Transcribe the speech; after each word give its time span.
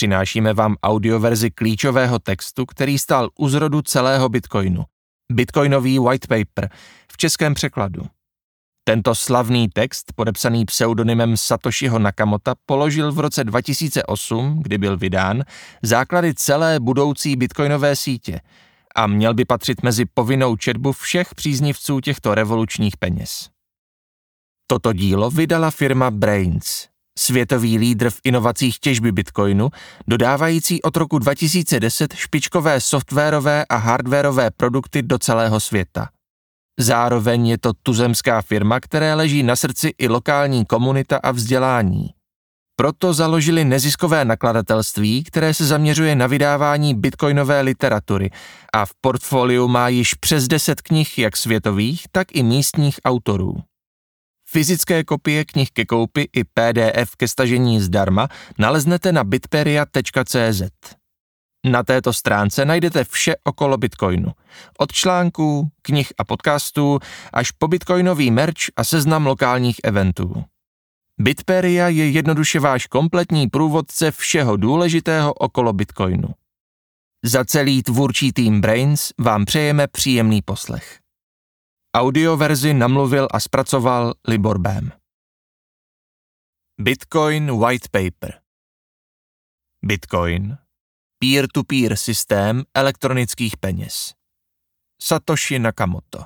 přinášíme 0.00 0.52
vám 0.52 0.76
audioverzi 0.82 1.50
klíčového 1.50 2.18
textu, 2.18 2.66
který 2.66 2.98
stál 2.98 3.28
u 3.38 3.48
zrodu 3.48 3.82
celého 3.82 4.28
Bitcoinu. 4.28 4.84
Bitcoinový 5.32 5.98
white 5.98 6.26
paper 6.26 6.70
v 7.12 7.16
českém 7.16 7.54
překladu. 7.54 8.02
Tento 8.84 9.14
slavný 9.14 9.68
text, 9.68 10.12
podepsaný 10.14 10.64
pseudonymem 10.64 11.36
Satoshiho 11.36 11.98
Nakamota, 11.98 12.54
položil 12.66 13.12
v 13.12 13.18
roce 13.18 13.44
2008, 13.44 14.60
kdy 14.62 14.78
byl 14.78 14.96
vydán, 14.96 15.42
základy 15.82 16.34
celé 16.34 16.80
budoucí 16.80 17.36
bitcoinové 17.36 17.96
sítě 17.96 18.40
a 18.96 19.06
měl 19.06 19.34
by 19.34 19.44
patřit 19.44 19.82
mezi 19.82 20.04
povinnou 20.04 20.56
četbu 20.56 20.92
všech 20.92 21.34
příznivců 21.34 22.00
těchto 22.00 22.34
revolučních 22.34 22.96
peněz. 22.96 23.50
Toto 24.66 24.92
dílo 24.92 25.30
vydala 25.30 25.70
firma 25.70 26.10
Brains, 26.10 26.89
světový 27.20 27.78
lídr 27.78 28.10
v 28.10 28.20
inovacích 28.24 28.78
těžby 28.78 29.12
bitcoinu, 29.12 29.68
dodávající 30.08 30.82
od 30.82 30.96
roku 30.96 31.18
2010 31.18 32.14
špičkové 32.14 32.80
softwarové 32.80 33.64
a 33.64 33.76
hardwarové 33.76 34.50
produkty 34.50 35.02
do 35.02 35.18
celého 35.18 35.60
světa. 35.60 36.08
Zároveň 36.80 37.46
je 37.46 37.58
to 37.58 37.72
tuzemská 37.82 38.42
firma, 38.42 38.80
které 38.80 39.14
leží 39.14 39.42
na 39.42 39.56
srdci 39.56 39.92
i 39.98 40.08
lokální 40.08 40.64
komunita 40.64 41.16
a 41.22 41.30
vzdělání. 41.30 42.10
Proto 42.76 43.12
založili 43.12 43.64
neziskové 43.64 44.24
nakladatelství, 44.24 45.24
které 45.24 45.54
se 45.54 45.66
zaměřuje 45.66 46.14
na 46.14 46.26
vydávání 46.26 46.94
bitcoinové 46.94 47.60
literatury 47.60 48.30
a 48.72 48.86
v 48.86 48.90
portfoliu 49.00 49.68
má 49.68 49.88
již 49.88 50.14
přes 50.14 50.48
10 50.48 50.80
knih 50.80 51.18
jak 51.18 51.36
světových, 51.36 52.02
tak 52.12 52.36
i 52.36 52.42
místních 52.42 53.00
autorů. 53.04 53.56
Fyzické 54.52 55.04
kopie 55.04 55.44
knih 55.44 55.70
ke 55.70 55.86
koupi 55.86 56.26
i 56.32 56.44
PDF 56.44 57.14
ke 57.16 57.28
stažení 57.28 57.80
zdarma 57.80 58.28
naleznete 58.58 59.12
na 59.12 59.24
bitperia.cz. 59.24 60.62
Na 61.66 61.82
této 61.82 62.12
stránce 62.12 62.64
najdete 62.64 63.04
vše 63.04 63.34
okolo 63.44 63.76
Bitcoinu. 63.76 64.32
Od 64.78 64.92
článků, 64.92 65.68
knih 65.82 66.12
a 66.18 66.24
podcastů 66.24 66.98
až 67.32 67.50
po 67.50 67.68
bitcoinový 67.68 68.30
merch 68.30 68.74
a 68.76 68.84
seznam 68.84 69.26
lokálních 69.26 69.76
eventů. 69.84 70.44
Bitperia 71.18 71.88
je 71.88 72.10
jednoduše 72.10 72.60
váš 72.60 72.86
kompletní 72.86 73.48
průvodce 73.48 74.10
všeho 74.10 74.56
důležitého 74.56 75.32
okolo 75.32 75.72
Bitcoinu. 75.72 76.28
Za 77.24 77.44
celý 77.44 77.82
tvůrčí 77.82 78.32
tým 78.32 78.60
Brains 78.60 79.12
vám 79.18 79.44
přejeme 79.44 79.86
příjemný 79.86 80.42
poslech. 80.42 80.99
Audioverzi 81.94 82.74
namluvil 82.74 83.28
a 83.30 83.40
zpracoval 83.40 84.14
Libor 84.28 84.58
Bém. 84.58 84.92
Bitcoin 86.80 87.58
White 87.58 87.88
Paper. 87.88 88.42
Bitcoin 89.84 90.58
Peer-to-peer 91.18 91.96
systém 91.96 92.64
elektronických 92.74 93.56
peněz. 93.56 94.14
Satoshi 95.02 95.58
Nakamoto. 95.58 96.24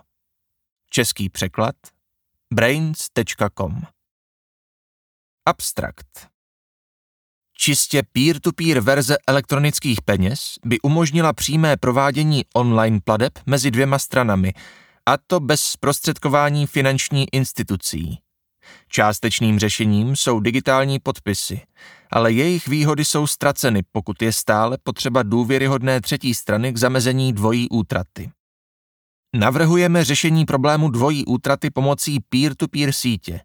Český 0.91 1.29
překlad 1.29 1.77
brains.com 2.55 3.83
Abstrakt 5.47 6.29
Čistě 7.57 8.03
peer-to-peer 8.13 8.81
verze 8.81 9.17
elektronických 9.27 10.03
peněz 10.03 10.55
by 10.65 10.81
umožnila 10.81 11.33
přímé 11.33 11.77
provádění 11.77 12.45
online 12.55 13.01
pladeb 13.05 13.33
mezi 13.47 13.71
dvěma 13.71 13.99
stranami– 13.99 14.53
a 15.07 15.17
to 15.27 15.41
bez 15.41 15.61
zprostředkování 15.63 16.67
finanční 16.67 17.35
institucí. 17.35 18.19
Částečným 18.89 19.59
řešením 19.59 20.17
jsou 20.17 20.41
digitální 20.41 20.99
podpisy, 20.99 21.61
ale 22.11 22.33
jejich 22.33 22.69
výhody 22.69 23.05
jsou 23.05 23.27
ztraceny, 23.27 23.83
pokud 23.93 24.23
je 24.23 24.33
stále 24.33 24.79
potřeba 24.83 25.23
důvěryhodné 25.23 26.01
třetí 26.01 26.35
strany 26.35 26.73
k 26.73 26.77
zamezení 26.77 27.33
dvojí 27.33 27.69
útraty. 27.69 28.31
Navrhujeme 29.37 30.05
řešení 30.05 30.45
problému 30.45 30.91
dvojí 30.91 31.25
útraty 31.25 31.71
pomocí 31.71 32.21
peer-to-peer 32.21 32.93
sítě. 32.93 33.41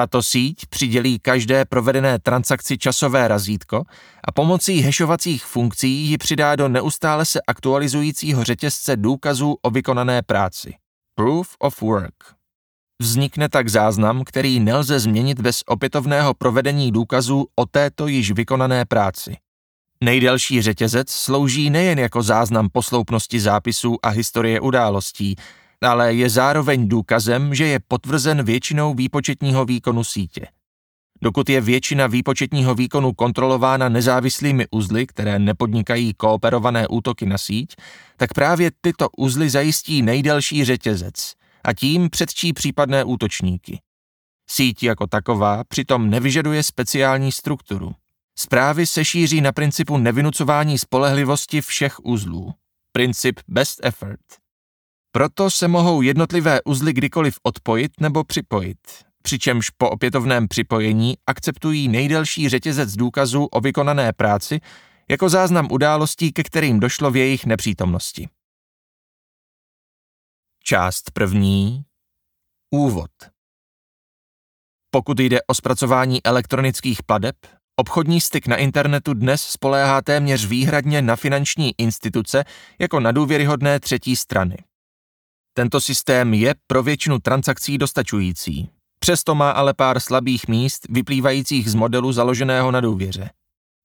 Tato 0.00 0.22
síť 0.22 0.66
přidělí 0.66 1.18
každé 1.18 1.64
provedené 1.64 2.18
transakci 2.18 2.78
časové 2.78 3.28
razítko 3.28 3.84
a 4.24 4.32
pomocí 4.32 4.80
hešovacích 4.80 5.44
funkcí 5.44 5.90
ji 5.90 6.18
přidá 6.18 6.56
do 6.56 6.68
neustále 6.68 7.24
se 7.24 7.40
aktualizujícího 7.46 8.44
řetězce 8.44 8.96
důkazů 8.96 9.56
o 9.62 9.70
vykonané 9.70 10.22
práci. 10.22 10.74
Proof 11.14 11.56
of 11.58 11.82
work. 11.82 12.14
Vznikne 13.02 13.48
tak 13.48 13.68
záznam, 13.68 14.24
který 14.24 14.60
nelze 14.60 15.00
změnit 15.00 15.40
bez 15.40 15.62
opětovného 15.66 16.34
provedení 16.34 16.92
důkazů 16.92 17.46
o 17.56 17.66
této 17.66 18.06
již 18.06 18.30
vykonané 18.30 18.84
práci. 18.84 19.36
Nejdelší 20.04 20.62
řetězec 20.62 21.10
slouží 21.10 21.70
nejen 21.70 21.98
jako 21.98 22.22
záznam 22.22 22.68
posloupnosti 22.72 23.40
zápisů 23.40 23.96
a 24.02 24.08
historie 24.08 24.60
událostí, 24.60 25.36
ale 25.84 26.14
je 26.14 26.30
zároveň 26.30 26.88
důkazem, 26.88 27.54
že 27.54 27.66
je 27.66 27.80
potvrzen 27.88 28.42
většinou 28.42 28.94
výpočetního 28.94 29.64
výkonu 29.64 30.04
sítě. 30.04 30.46
Dokud 31.22 31.48
je 31.48 31.60
většina 31.60 32.06
výpočetního 32.06 32.74
výkonu 32.74 33.12
kontrolována 33.12 33.88
nezávislými 33.88 34.66
uzly, 34.70 35.06
které 35.06 35.38
nepodnikají 35.38 36.14
kooperované 36.14 36.88
útoky 36.88 37.26
na 37.26 37.38
síť, 37.38 37.74
tak 38.16 38.34
právě 38.34 38.70
tyto 38.80 39.08
uzly 39.16 39.50
zajistí 39.50 40.02
nejdelší 40.02 40.64
řetězec 40.64 41.32
a 41.64 41.72
tím 41.72 42.10
předčí 42.10 42.52
případné 42.52 43.04
útočníky. 43.04 43.80
Síť 44.50 44.82
jako 44.82 45.06
taková 45.06 45.64
přitom 45.64 46.10
nevyžaduje 46.10 46.62
speciální 46.62 47.32
strukturu. 47.32 47.94
Zprávy 48.38 48.86
se 48.86 49.04
šíří 49.04 49.40
na 49.40 49.52
principu 49.52 49.98
nevynucování 49.98 50.78
spolehlivosti 50.78 51.60
všech 51.60 52.04
uzlů. 52.04 52.54
Princip 52.92 53.40
best 53.48 53.80
effort. 53.82 54.39
Proto 55.12 55.50
se 55.50 55.68
mohou 55.68 56.02
jednotlivé 56.02 56.62
uzly 56.62 56.92
kdykoliv 56.92 57.34
odpojit 57.42 57.92
nebo 58.00 58.24
připojit, 58.24 58.78
přičemž 59.22 59.70
po 59.70 59.90
opětovném 59.90 60.48
připojení 60.48 61.14
akceptují 61.26 61.88
nejdelší 61.88 62.48
řetězec 62.48 62.96
důkazů 62.96 63.44
o 63.44 63.60
vykonané 63.60 64.12
práci 64.12 64.60
jako 65.10 65.28
záznam 65.28 65.68
událostí, 65.70 66.32
ke 66.32 66.42
kterým 66.42 66.80
došlo 66.80 67.10
v 67.10 67.16
jejich 67.16 67.46
nepřítomnosti. 67.46 68.28
Část 70.64 71.10
první. 71.10 71.84
Úvod. 72.70 73.10
Pokud 74.90 75.20
jde 75.20 75.42
o 75.42 75.54
zpracování 75.54 76.24
elektronických 76.24 77.02
pladeb, 77.02 77.36
obchodní 77.76 78.20
styk 78.20 78.46
na 78.46 78.56
internetu 78.56 79.14
dnes 79.14 79.42
spoléhá 79.42 80.02
téměř 80.02 80.46
výhradně 80.46 81.02
na 81.02 81.16
finanční 81.16 81.72
instituce 81.78 82.44
jako 82.78 83.00
na 83.00 83.12
důvěryhodné 83.12 83.80
třetí 83.80 84.16
strany. 84.16 84.56
Tento 85.60 85.80
systém 85.80 86.34
je 86.34 86.54
pro 86.66 86.82
většinu 86.82 87.18
transakcí 87.18 87.78
dostačující. 87.78 88.68
Přesto 88.98 89.34
má 89.34 89.50
ale 89.50 89.74
pár 89.74 90.00
slabých 90.00 90.48
míst 90.48 90.86
vyplývajících 90.90 91.70
z 91.70 91.74
modelu 91.74 92.12
založeného 92.12 92.70
na 92.70 92.80
důvěře. 92.80 93.30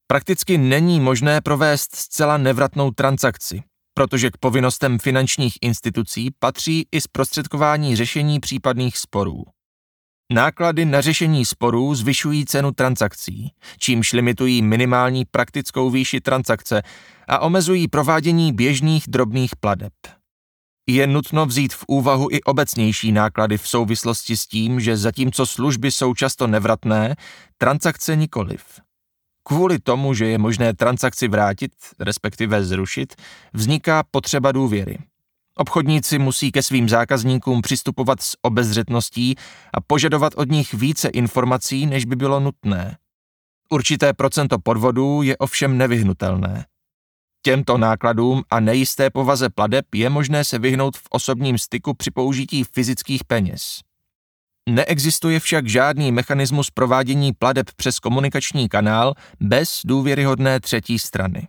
Prakticky 0.08 0.58
není 0.58 1.00
možné 1.00 1.42
provést 1.42 1.96
zcela 1.96 2.38
nevratnou 2.38 2.92
transakci, 2.92 3.64
protože 3.94 4.32
k 4.32 4.38
povinnostem 4.38 5.00
finančních 5.00 5.54
institucí 5.62 6.32
patří 6.40 6.88
i 6.92 7.02
zprostředkování 7.02 7.96
řešení 7.96 8.40
případných 8.40 8.98
sporů. 8.98 9.44
Náklady 10.34 10.86
na 10.86 11.02
řešení 11.02 11.46
sporů 11.46 11.96
zvyšují 11.96 12.46
cenu 12.46 12.72
transakcí, 12.72 13.52
čímž 13.78 14.14
limitují 14.14 14.62
minimální 14.62 15.26
praktickou 15.26 15.90
výši 15.90 16.22
transakce 16.22 16.82
a 17.28 17.40
omezují 17.40 17.88
provádění 17.88 18.54
běžných 18.54 19.04
drobných 19.08 19.56
pladeb. 19.56 19.94
Je 20.88 21.08
nutno 21.08 21.46
vzít 21.46 21.74
v 21.74 21.86
úvahu 21.88 22.28
i 22.32 22.42
obecnější 22.42 23.12
náklady 23.12 23.58
v 23.58 23.68
souvislosti 23.68 24.38
s 24.38 24.48
tím, 24.48 24.80
že 24.80 24.98
zatímco 24.98 25.46
služby 25.46 25.92
jsou 25.92 26.14
často 26.14 26.48
nevratné, 26.48 27.16
transakce 27.58 28.16
nikoliv. 28.16 28.64
Kvůli 29.44 29.80
tomu, 29.80 30.14
že 30.14 30.26
je 30.26 30.38
možné 30.38 30.74
transakci 30.74 31.28
vrátit, 31.28 31.72
respektive 32.00 32.64
zrušit, 32.64 33.16
vzniká 33.54 34.04
potřeba 34.12 34.52
důvěry. 34.52 34.98
Obchodníci 35.58 36.20
musí 36.20 36.52
ke 36.52 36.64
svým 36.64 36.90
zákazníkům 36.90 37.62
přistupovat 37.62 38.22
s 38.22 38.38
obezřetností 38.42 39.36
a 39.74 39.82
požadovat 39.82 40.34
od 40.36 40.52
nich 40.52 40.74
více 40.74 41.08
informací, 41.10 41.86
než 41.86 42.06
by 42.06 42.16
bylo 42.16 42.40
nutné. 42.40 42.98
Určité 43.70 44.14
procento 44.14 44.60
podvodů 44.60 45.22
je 45.22 45.38
ovšem 45.38 45.78
nevyhnutelné. 45.78 46.66
Těmto 47.46 47.78
nákladům 47.78 48.44
a 48.50 48.60
nejisté 48.60 49.10
povaze 49.10 49.50
pladeb 49.50 49.96
je 49.96 50.10
možné 50.10 50.44
se 50.44 50.60
vyhnout 50.60 50.98
v 50.98 51.04
osobním 51.10 51.58
styku 51.58 51.94
při 51.94 52.12
použití 52.12 52.64
fyzických 52.64 53.24
peněz. 53.24 53.80
Neexistuje 54.70 55.40
však 55.40 55.68
žádný 55.68 56.12
mechanismus 56.12 56.72
provádění 56.72 57.34
pladeb 57.34 57.72
přes 57.76 58.00
komunikační 58.00 58.70
kanál 58.70 59.14
bez 59.40 59.82
důvěryhodné 59.86 60.60
třetí 60.60 61.00
strany. 61.00 61.48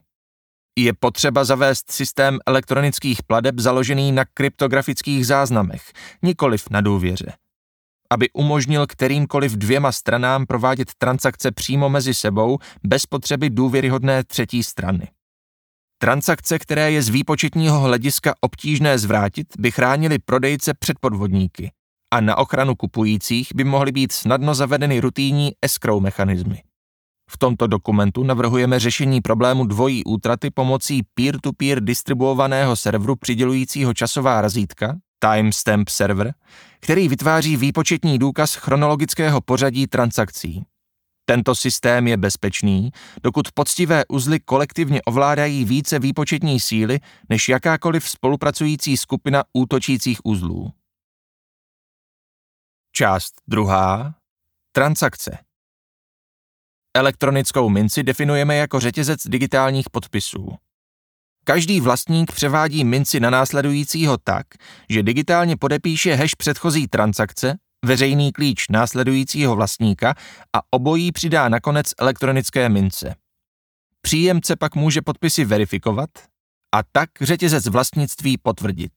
Je 0.79 0.93
potřeba 0.93 1.45
zavést 1.45 1.91
systém 1.91 2.39
elektronických 2.47 3.23
pladeb 3.23 3.59
založený 3.59 4.13
na 4.13 4.25
kryptografických 4.35 5.27
záznamech, 5.27 5.93
nikoliv 6.23 6.71
na 6.71 6.81
důvěře. 6.81 7.33
aby 8.11 8.31
umožnil 8.33 8.87
kterýmkoliv 8.87 9.53
dvěma 9.53 9.93
stranám 9.93 10.47
provádět 10.47 10.95
transakce 10.99 11.53
přímo 11.53 11.89
mezi 11.89 12.15
sebou 12.15 12.59
bez 12.85 13.07
potřeby 13.07 13.51
důvěryhodné 13.51 14.25
třetí 14.25 14.63
strany. 14.63 15.09
Transakce, 15.99 16.59
které 16.59 16.93
je 16.93 17.03
z 17.03 17.09
výpočetního 17.09 17.81
hlediska 17.81 18.35
obtížné 18.41 18.99
zvrátit, 18.99 19.47
by 19.59 19.71
chránily 19.71 20.19
prodejce 20.19 20.75
před 20.75 20.99
podvodníky 21.01 21.71
a 22.15 22.21
na 22.21 22.39
ochranu 22.39 22.75
kupujících 22.75 23.49
by 23.55 23.65
mohly 23.65 23.93
být 23.93 24.13
snadno 24.13 24.55
zavedeny 24.55 25.01
rutinní 25.01 25.53
escrow 25.63 26.03
mechanismy. 26.03 26.63
V 27.31 27.39
tomto 27.39 27.67
dokumentu 27.67 28.25
navrhujeme 28.25 28.79
řešení 28.79 29.21
problému 29.21 29.65
dvojí 29.65 30.05
útraty 30.05 30.51
pomocí 30.51 31.03
peer-to-peer 31.15 31.81
distribuovaného 31.81 32.77
serveru 32.77 33.17
přidělujícího 33.17 33.95
časová 33.95 34.41
razítka, 34.41 34.97
timestamp 35.21 35.89
server, 35.89 36.35
který 36.81 37.09
vytváří 37.09 37.57
výpočetní 37.57 38.19
důkaz 38.19 38.55
chronologického 38.55 39.41
pořadí 39.41 39.87
transakcí. 39.87 40.65
Tento 41.28 41.55
systém 41.55 42.08
je 42.08 42.17
bezpečný, 42.17 42.90
dokud 43.23 43.52
poctivé 43.52 44.05
uzly 44.08 44.40
kolektivně 44.40 45.02
ovládají 45.02 45.64
více 45.64 45.99
výpočetní 45.99 46.61
síly 46.61 47.00
než 47.28 47.49
jakákoliv 47.49 48.08
spolupracující 48.08 48.96
skupina 48.96 49.44
útočících 49.52 50.19
uzlů. 50.25 50.73
Část 52.93 53.34
druhá. 53.49 54.14
Transakce. 54.73 55.38
Elektronickou 56.96 57.69
minci 57.69 58.02
definujeme 58.02 58.56
jako 58.56 58.81
řetězec 58.81 59.20
digitálních 59.26 59.90
podpisů. 59.90 60.56
Každý 61.44 61.81
vlastník 61.81 62.32
převádí 62.32 62.84
minci 62.84 63.20
na 63.20 63.31
následujícího 63.31 64.17
tak, 64.25 64.46
že 64.90 65.02
digitálně 65.02 65.56
podepíše 65.56 66.14
hash 66.14 66.37
předchozí 66.37 66.88
transakce, 66.88 67.58
veřejný 67.87 68.33
klíč 68.33 68.69
následujícího 68.69 69.56
vlastníka 69.56 70.15
a 70.56 70.61
obojí 70.71 71.12
přidá 71.12 71.49
nakonec 71.49 71.87
elektronické 71.99 72.69
mince. 72.69 73.15
Příjemce 74.00 74.56
pak 74.56 74.75
může 74.75 75.03
podpisy 75.03 75.44
verifikovat 75.44 76.11
a 76.75 76.83
tak 76.93 77.11
řetězec 77.21 77.67
vlastnictví 77.67 78.38
potvrdit. 78.38 78.93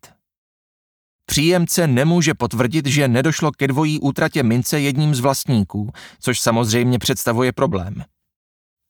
Příjemce 1.26 1.88
nemůže 1.88 2.34
potvrdit, 2.34 2.86
že 2.86 3.08
nedošlo 3.08 3.52
ke 3.52 3.68
dvojí 3.68 4.00
útratě 4.00 4.44
mince 4.44 4.80
jedním 4.80 5.16
z 5.16 5.20
vlastníků, 5.20 5.92
což 6.20 6.40
samozřejmě 6.40 7.00
představuje 7.00 7.52
problém. 7.52 8.04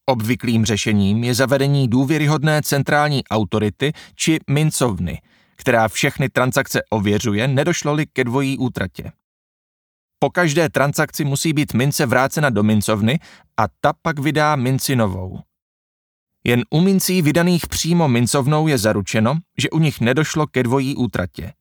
Obvyklým 0.05 0.65
řešením 0.65 1.23
je 1.23 1.33
zavedení 1.33 1.87
důvěryhodné 1.87 2.61
centrální 2.61 3.23
autority 3.27 3.93
či 4.15 4.39
mincovny, 4.49 5.21
která 5.55 5.87
všechny 5.87 6.29
transakce 6.29 6.81
ověřuje, 6.89 7.47
nedošlo-li 7.47 8.05
ke 8.05 8.23
dvojí 8.23 8.57
útratě. 8.57 9.11
Po 10.19 10.29
každé 10.29 10.69
transakci 10.69 11.25
musí 11.25 11.53
být 11.53 11.73
mince 11.73 12.05
vrácena 12.05 12.49
do 12.49 12.63
mincovny 12.63 13.19
a 13.57 13.63
ta 13.81 13.93
pak 14.01 14.19
vydá 14.19 14.55
minci 14.55 14.95
novou. 14.95 15.39
Jen 16.43 16.63
u 16.69 16.81
mincí 16.81 17.21
vydaných 17.21 17.67
přímo 17.67 18.07
mincovnou 18.07 18.67
je 18.67 18.77
zaručeno, 18.77 19.37
že 19.57 19.69
u 19.69 19.79
nich 19.79 20.01
nedošlo 20.01 20.47
ke 20.47 20.63
dvojí 20.63 20.95
útratě. 20.95 21.53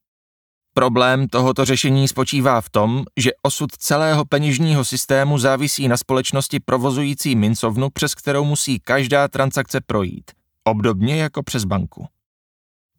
Problém 0.74 1.28
tohoto 1.28 1.64
řešení 1.64 2.08
spočívá 2.08 2.60
v 2.60 2.70
tom, 2.70 3.04
že 3.16 3.30
osud 3.42 3.72
celého 3.72 4.24
peněžního 4.24 4.84
systému 4.84 5.38
závisí 5.38 5.88
na 5.88 5.96
společnosti 5.96 6.60
provozující 6.60 7.36
mincovnu, 7.36 7.90
přes 7.90 8.14
kterou 8.14 8.44
musí 8.44 8.80
každá 8.80 9.28
transakce 9.28 9.80
projít, 9.80 10.30
obdobně 10.64 11.22
jako 11.22 11.42
přes 11.42 11.64
banku. 11.64 12.06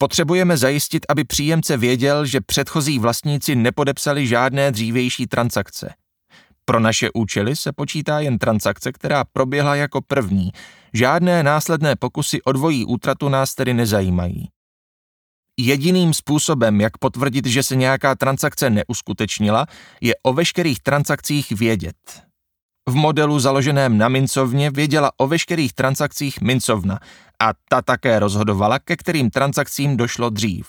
Potřebujeme 0.01 0.57
zajistit, 0.57 1.05
aby 1.09 1.23
příjemce 1.23 1.77
věděl, 1.77 2.25
že 2.25 2.41
předchozí 2.41 2.99
vlastníci 2.99 3.55
nepodepsali 3.55 4.27
žádné 4.27 4.71
dřívější 4.71 5.27
transakce. 5.27 5.93
Pro 6.65 6.79
naše 6.79 7.09
účely 7.13 7.55
se 7.55 7.71
počítá 7.71 8.19
jen 8.19 8.37
transakce, 8.37 8.91
která 8.91 9.23
proběhla 9.23 9.75
jako 9.75 10.01
první. 10.01 10.51
Žádné 10.93 11.43
následné 11.43 11.95
pokusy 11.95 12.41
o 12.41 12.51
dvojí 12.51 12.85
útratu 12.85 13.29
nás 13.29 13.55
tedy 13.55 13.73
nezajímají. 13.73 14.49
Jediným 15.57 16.13
způsobem, 16.13 16.81
jak 16.81 16.97
potvrdit, 16.97 17.45
že 17.45 17.63
se 17.63 17.75
nějaká 17.75 18.15
transakce 18.15 18.69
neuskutečnila, 18.69 19.65
je 20.01 20.13
o 20.23 20.33
veškerých 20.33 20.79
transakcích 20.79 21.51
vědět. 21.51 22.23
V 22.89 22.95
modelu 22.95 23.39
založeném 23.39 23.97
na 23.97 24.09
mincovně 24.09 24.71
věděla 24.71 25.11
o 25.17 25.27
veškerých 25.27 25.73
transakcích 25.73 26.41
mincovna 26.41 26.99
a 27.41 27.53
ta 27.69 27.81
také 27.81 28.19
rozhodovala, 28.19 28.79
ke 28.79 28.97
kterým 28.97 29.29
transakcím 29.29 29.97
došlo 29.97 30.29
dřív. 30.29 30.67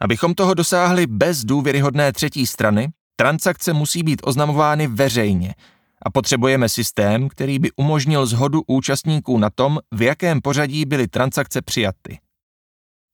Abychom 0.00 0.34
toho 0.34 0.54
dosáhli 0.54 1.06
bez 1.06 1.44
důvěryhodné 1.44 2.12
třetí 2.12 2.46
strany, 2.46 2.92
transakce 3.16 3.72
musí 3.72 4.02
být 4.02 4.20
oznamovány 4.24 4.86
veřejně 4.86 5.54
a 6.02 6.10
potřebujeme 6.10 6.68
systém, 6.68 7.28
který 7.28 7.58
by 7.58 7.70
umožnil 7.76 8.26
zhodu 8.26 8.62
účastníků 8.66 9.38
na 9.38 9.50
tom, 9.50 9.78
v 9.94 10.02
jakém 10.02 10.40
pořadí 10.40 10.84
byly 10.84 11.08
transakce 11.08 11.62
přijaty. 11.62 12.18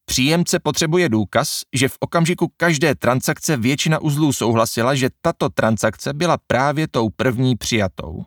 Příjemce 0.05 0.61
potřebuje 0.61 1.09
důkaz, 1.09 1.63
že 1.75 1.89
v 1.89 1.97
okamžiku 2.01 2.53
každé 2.57 2.95
transakce 2.95 3.57
většina 3.57 3.99
uzlů 3.99 4.33
souhlasila, 4.33 4.95
že 4.95 5.11
tato 5.21 5.49
transakce 5.49 6.13
byla 6.13 6.39
právě 6.47 6.89
tou 6.89 7.11
první 7.11 7.57
přijatou. 7.57 8.25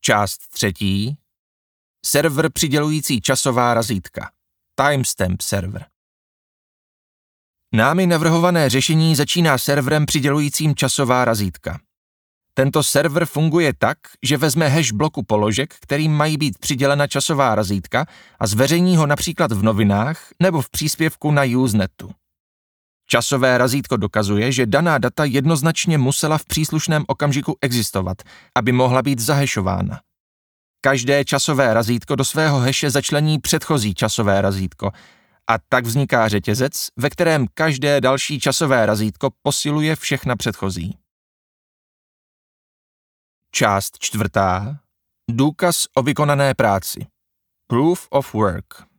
Část 0.00 0.38
třetí. 0.48 1.21
Server 2.06 2.52
přidělující 2.52 3.20
časová 3.20 3.74
razítka. 3.74 4.30
Timestamp 4.76 5.42
server. 5.42 5.86
Námi 7.74 8.06
navrhované 8.06 8.70
řešení 8.70 9.16
začíná 9.16 9.58
serverem 9.58 10.06
přidělujícím 10.06 10.74
časová 10.74 11.24
razítka. 11.24 11.80
Tento 12.54 12.82
server 12.82 13.26
funguje 13.26 13.72
tak, 13.78 13.98
že 14.22 14.36
vezme 14.36 14.68
hash 14.68 14.92
bloku 14.92 15.22
položek, 15.22 15.74
kterým 15.80 16.12
mají 16.12 16.36
být 16.36 16.58
přidělena 16.58 17.06
časová 17.06 17.54
razítka 17.54 18.06
a 18.38 18.46
zveřejní 18.46 18.96
ho 18.96 19.06
například 19.06 19.52
v 19.52 19.62
novinách 19.62 20.28
nebo 20.42 20.62
v 20.62 20.70
příspěvku 20.70 21.30
na 21.30 21.42
Usenetu. 21.58 22.10
Časové 23.06 23.58
razítko 23.58 23.96
dokazuje, 23.96 24.52
že 24.52 24.66
daná 24.66 24.98
data 24.98 25.24
jednoznačně 25.24 25.98
musela 25.98 26.38
v 26.38 26.44
příslušném 26.44 27.04
okamžiku 27.06 27.56
existovat, 27.60 28.22
aby 28.58 28.72
mohla 28.72 29.02
být 29.02 29.18
zahešována. 29.18 30.00
Každé 30.84 31.24
časové 31.24 31.74
razítko 31.74 32.14
do 32.16 32.24
svého 32.24 32.58
heše 32.58 32.90
začlení 32.90 33.38
předchozí 33.38 33.94
časové 33.94 34.40
razítko 34.40 34.90
a 35.46 35.58
tak 35.68 35.86
vzniká 35.86 36.28
řetězec, 36.28 36.88
ve 36.96 37.10
kterém 37.10 37.46
každé 37.54 38.00
další 38.00 38.40
časové 38.40 38.86
razítko 38.86 39.30
posiluje 39.42 39.96
všechna 39.96 40.36
předchozí. 40.36 40.98
Část 43.50 43.98
čtvrtá. 43.98 44.78
Důkaz 45.30 45.86
o 45.94 46.02
vykonané 46.02 46.54
práci. 46.54 47.06
Proof 47.66 48.06
of 48.10 48.34
work. 48.34 48.91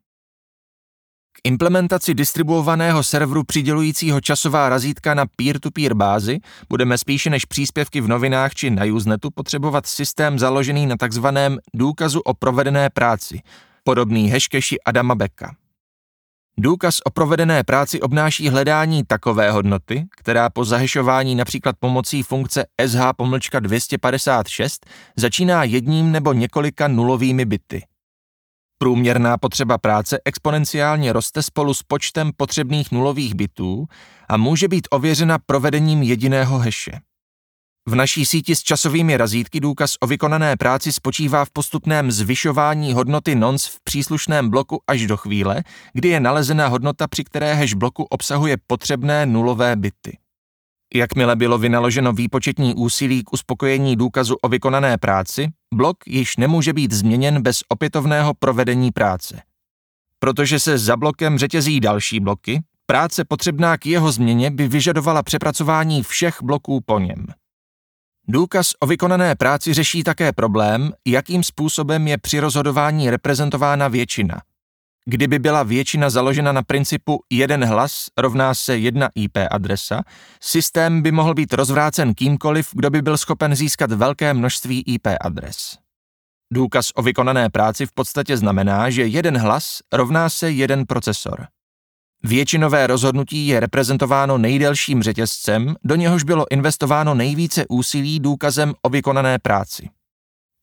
Implementaci 1.47 2.13
distribuovaného 2.13 3.03
serveru 3.03 3.43
přidělujícího 3.43 4.21
časová 4.21 4.69
razítka 4.69 5.13
na 5.13 5.25
peer-to-peer 5.35 5.93
bázi 5.93 6.39
budeme 6.69 6.97
spíše 6.97 7.29
než 7.29 7.45
příspěvky 7.45 8.01
v 8.01 8.07
novinách 8.07 8.53
či 8.53 8.69
na 8.69 8.85
Usenetu 8.85 9.29
potřebovat 9.31 9.85
systém 9.85 10.39
založený 10.39 10.85
na 10.85 10.97
takzvaném 10.97 11.57
důkazu 11.73 12.19
o 12.19 12.33
provedené 12.33 12.89
práci, 12.89 13.41
podobný 13.83 14.29
hashcashi 14.29 14.81
Adama 14.81 15.15
Becka. 15.15 15.55
Důkaz 16.57 16.99
o 17.05 17.09
provedené 17.09 17.63
práci 17.63 18.01
obnáší 18.01 18.49
hledání 18.49 19.03
takové 19.07 19.51
hodnoty, 19.51 20.05
která 20.17 20.49
po 20.49 20.65
zahešování 20.65 21.35
například 21.35 21.75
pomocí 21.79 22.23
funkce 22.23 22.65
SH-256 22.81 24.69
začíná 25.15 25.63
jedním 25.63 26.11
nebo 26.11 26.33
několika 26.33 26.87
nulovými 26.87 27.45
byty. 27.45 27.83
Průměrná 28.77 29.37
potřeba 29.37 29.77
práce 29.77 30.19
exponenciálně 30.25 31.13
roste 31.13 31.43
spolu 31.43 31.73
s 31.73 31.83
počtem 31.83 32.31
potřebných 32.37 32.91
nulových 32.91 33.35
bitů 33.35 33.85
a 34.29 34.37
může 34.37 34.67
být 34.67 34.87
ověřena 34.91 35.37
provedením 35.45 36.03
jediného 36.03 36.59
heše. 36.59 36.99
V 37.87 37.95
naší 37.95 38.25
síti 38.25 38.55
s 38.55 38.63
časovými 38.63 39.17
razítky 39.17 39.59
důkaz 39.59 39.95
o 39.99 40.07
vykonané 40.07 40.57
práci 40.57 40.91
spočívá 40.91 41.45
v 41.45 41.51
postupném 41.51 42.11
zvyšování 42.11 42.93
hodnoty 42.93 43.35
nonce 43.35 43.69
v 43.69 43.77
příslušném 43.83 44.49
bloku 44.49 44.81
až 44.87 45.07
do 45.07 45.17
chvíle, 45.17 45.63
kdy 45.93 46.09
je 46.09 46.19
nalezena 46.19 46.67
hodnota, 46.67 47.07
při 47.07 47.23
které 47.23 47.53
hash 47.53 47.73
bloku 47.73 48.03
obsahuje 48.03 48.57
potřebné 48.67 49.25
nulové 49.25 49.75
bity. 49.75 50.17
Jakmile 50.95 51.35
bylo 51.35 51.57
vynaloženo 51.57 52.13
výpočetní 52.13 52.73
úsilí 52.75 53.23
k 53.23 53.33
uspokojení 53.33 53.95
důkazu 53.95 54.35
o 54.41 54.49
vykonané 54.49 54.97
práci, 54.97 55.49
blok 55.73 55.97
již 56.07 56.37
nemůže 56.37 56.73
být 56.73 56.91
změněn 56.91 57.41
bez 57.41 57.59
opětovného 57.69 58.33
provedení 58.33 58.91
práce. 58.91 59.41
Protože 60.19 60.59
se 60.59 60.77
za 60.77 60.97
blokem 60.97 61.37
řetězí 61.37 61.79
další 61.79 62.19
bloky, 62.19 62.61
práce 62.85 63.25
potřebná 63.25 63.77
k 63.77 63.85
jeho 63.85 64.11
změně 64.11 64.51
by 64.51 64.67
vyžadovala 64.67 65.23
přepracování 65.23 66.03
všech 66.03 66.37
bloků 66.43 66.81
po 66.85 66.99
něm. 66.99 67.25
Důkaz 68.27 68.71
o 68.79 68.87
vykonané 68.87 69.35
práci 69.35 69.73
řeší 69.73 70.03
také 70.03 70.33
problém, 70.33 70.91
jakým 71.07 71.43
způsobem 71.43 72.07
je 72.07 72.17
při 72.17 72.39
rozhodování 72.39 73.09
reprezentována 73.09 73.87
většina. 73.87 74.41
Kdyby 75.05 75.39
byla 75.39 75.63
většina 75.63 76.09
založena 76.09 76.51
na 76.51 76.63
principu 76.63 77.19
jeden 77.31 77.65
hlas 77.65 78.07
rovná 78.17 78.53
se 78.53 78.77
jedna 78.77 79.09
IP 79.15 79.37
adresa, 79.51 80.03
systém 80.41 81.01
by 81.01 81.11
mohl 81.11 81.33
být 81.33 81.53
rozvrácen 81.53 82.13
kýmkoliv, 82.13 82.69
kdo 82.73 82.89
by 82.89 83.01
byl 83.01 83.17
schopen 83.17 83.55
získat 83.55 83.91
velké 83.91 84.33
množství 84.33 84.83
IP 84.87 85.07
adres. 85.21 85.77
Důkaz 86.53 86.91
o 86.95 87.01
vykonané 87.01 87.49
práci 87.49 87.85
v 87.85 87.91
podstatě 87.91 88.37
znamená, 88.37 88.89
že 88.89 89.05
jeden 89.05 89.37
hlas 89.37 89.79
rovná 89.93 90.29
se 90.29 90.51
jeden 90.51 90.85
procesor. 90.85 91.47
Většinové 92.23 92.87
rozhodnutí 92.87 93.47
je 93.47 93.59
reprezentováno 93.59 94.37
nejdelším 94.37 95.03
řetězcem, 95.03 95.75
do 95.83 95.95
něhož 95.95 96.23
bylo 96.23 96.51
investováno 96.51 97.13
nejvíce 97.13 97.65
úsilí 97.69 98.19
důkazem 98.19 98.73
o 98.81 98.89
vykonané 98.89 99.39
práci. 99.39 99.89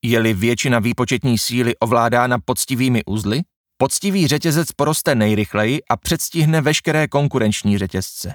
Je-li 0.04 0.35
většina 0.35 0.78
výpočetní 0.78 1.38
síly 1.38 1.76
ovládána 1.76 2.38
poctivými 2.44 3.04
uzly, 3.04 3.40
poctivý 3.81 4.27
řetězec 4.27 4.73
poroste 4.73 5.15
nejrychleji 5.15 5.81
a 5.91 5.97
předstihne 5.97 6.61
veškeré 6.61 7.09
konkurenční 7.09 7.79
řetězce. 7.79 8.35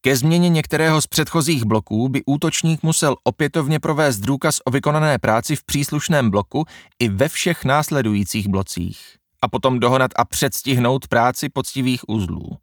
Ke 0.00 0.16
změně 0.16 0.48
některého 0.48 1.00
z 1.00 1.06
předchozích 1.06 1.64
bloků 1.64 2.08
by 2.08 2.22
útočník 2.26 2.82
musel 2.82 3.16
opětovně 3.24 3.80
provést 3.80 4.18
důkaz 4.18 4.58
o 4.64 4.70
vykonané 4.70 5.18
práci 5.18 5.56
v 5.56 5.64
příslušném 5.64 6.30
bloku 6.30 6.64
i 6.98 7.08
ve 7.08 7.28
všech 7.28 7.64
následujících 7.64 8.48
blocích 8.48 9.16
a 9.42 9.48
potom 9.48 9.80
dohonat 9.80 10.10
a 10.16 10.24
předstihnout 10.24 11.08
práci 11.08 11.48
poctivých 11.48 12.08
uzlů. 12.08 12.56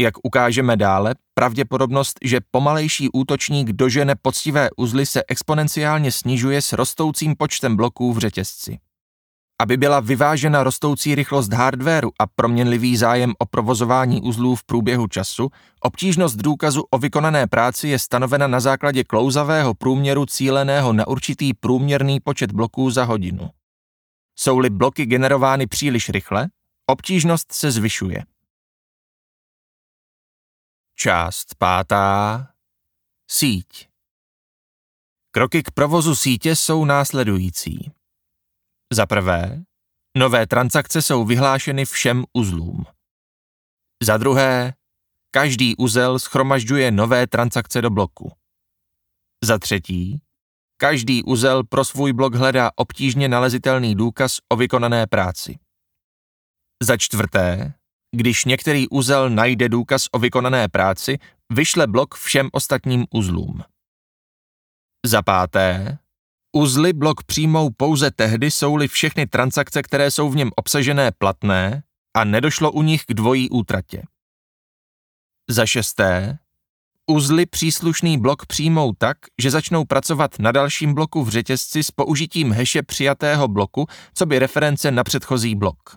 Jak 0.00 0.14
ukážeme 0.22 0.76
dále, 0.76 1.14
pravděpodobnost, 1.34 2.18
že 2.22 2.40
pomalejší 2.50 3.08
útočník 3.12 3.68
dožene 3.68 4.14
poctivé 4.22 4.68
uzly 4.76 5.06
se 5.06 5.22
exponenciálně 5.28 6.12
snižuje 6.12 6.62
s 6.62 6.72
rostoucím 6.72 7.34
počtem 7.36 7.76
bloků 7.76 8.12
v 8.12 8.18
řetězci. 8.18 8.78
Aby 9.58 9.76
byla 9.76 10.00
vyvážena 10.00 10.62
rostoucí 10.62 11.14
rychlost 11.14 11.52
hardwareu 11.52 12.10
a 12.18 12.26
proměnlivý 12.26 12.96
zájem 12.96 13.34
o 13.38 13.46
provozování 13.46 14.22
uzlů 14.22 14.56
v 14.56 14.64
průběhu 14.64 15.06
času, 15.06 15.50
obtížnost 15.80 16.36
důkazu 16.36 16.84
o 16.90 16.98
vykonané 16.98 17.46
práci 17.46 17.88
je 17.88 17.98
stanovena 17.98 18.46
na 18.46 18.60
základě 18.60 19.04
klouzavého 19.04 19.74
průměru 19.74 20.26
cíleného 20.26 20.92
na 20.92 21.06
určitý 21.06 21.54
průměrný 21.54 22.20
počet 22.20 22.52
bloků 22.52 22.90
za 22.90 23.04
hodinu. 23.04 23.50
Jsou-li 24.36 24.70
bloky 24.70 25.06
generovány 25.06 25.66
příliš 25.66 26.08
rychle, 26.08 26.48
obtížnost 26.86 27.52
se 27.52 27.70
zvyšuje. 27.70 28.24
Část 30.94 31.54
pátá. 31.54 32.48
Síť. 33.30 33.88
Kroky 35.30 35.62
k 35.62 35.70
provozu 35.70 36.14
sítě 36.14 36.56
jsou 36.56 36.84
následující. 36.84 37.95
Za 38.92 39.06
prvé, 39.06 39.62
nové 40.16 40.46
transakce 40.46 41.02
jsou 41.02 41.24
vyhlášeny 41.24 41.84
všem 41.84 42.24
uzlům. 42.32 42.84
Za 44.02 44.16
druhé, 44.16 44.74
každý 45.30 45.76
uzel 45.76 46.18
schromažďuje 46.18 46.90
nové 46.90 47.26
transakce 47.26 47.82
do 47.82 47.90
bloku. 47.90 48.32
Za 49.44 49.58
třetí, 49.58 50.20
každý 50.76 51.22
uzel 51.22 51.64
pro 51.64 51.84
svůj 51.84 52.12
blok 52.12 52.34
hledá 52.34 52.70
obtížně 52.76 53.28
nalezitelný 53.28 53.94
důkaz 53.94 54.38
o 54.48 54.56
vykonané 54.56 55.06
práci. 55.06 55.58
Za 56.82 56.96
čtvrté, 56.96 57.74
když 58.16 58.44
některý 58.44 58.88
uzel 58.88 59.30
najde 59.30 59.68
důkaz 59.68 60.06
o 60.12 60.18
vykonané 60.18 60.68
práci, 60.68 61.18
vyšle 61.52 61.86
blok 61.86 62.14
všem 62.14 62.48
ostatním 62.52 63.06
uzlům. 63.10 63.62
Za 65.06 65.22
páté, 65.22 65.98
uzly 66.56 66.92
blok 66.92 67.24
přijmou 67.24 67.70
pouze 67.70 68.10
tehdy, 68.10 68.50
jsou-li 68.50 68.88
všechny 68.88 69.26
transakce, 69.26 69.82
které 69.82 70.10
jsou 70.10 70.30
v 70.30 70.36
něm 70.36 70.50
obsažené, 70.56 71.12
platné 71.18 71.82
a 72.16 72.24
nedošlo 72.24 72.72
u 72.72 72.82
nich 72.82 73.04
k 73.04 73.14
dvojí 73.14 73.50
útratě. 73.50 74.02
Za 75.50 75.66
šesté, 75.66 76.38
uzly 77.06 77.46
příslušný 77.46 78.18
blok 78.18 78.46
přijmou 78.46 78.92
tak, 78.92 79.16
že 79.40 79.50
začnou 79.50 79.84
pracovat 79.84 80.38
na 80.38 80.52
dalším 80.52 80.94
bloku 80.94 81.24
v 81.24 81.28
řetězci 81.28 81.82
s 81.82 81.90
použitím 81.90 82.52
heše 82.52 82.82
přijatého 82.82 83.48
bloku, 83.48 83.86
co 84.14 84.26
by 84.26 84.38
reference 84.38 84.90
na 84.90 85.04
předchozí 85.04 85.54
blok. 85.54 85.96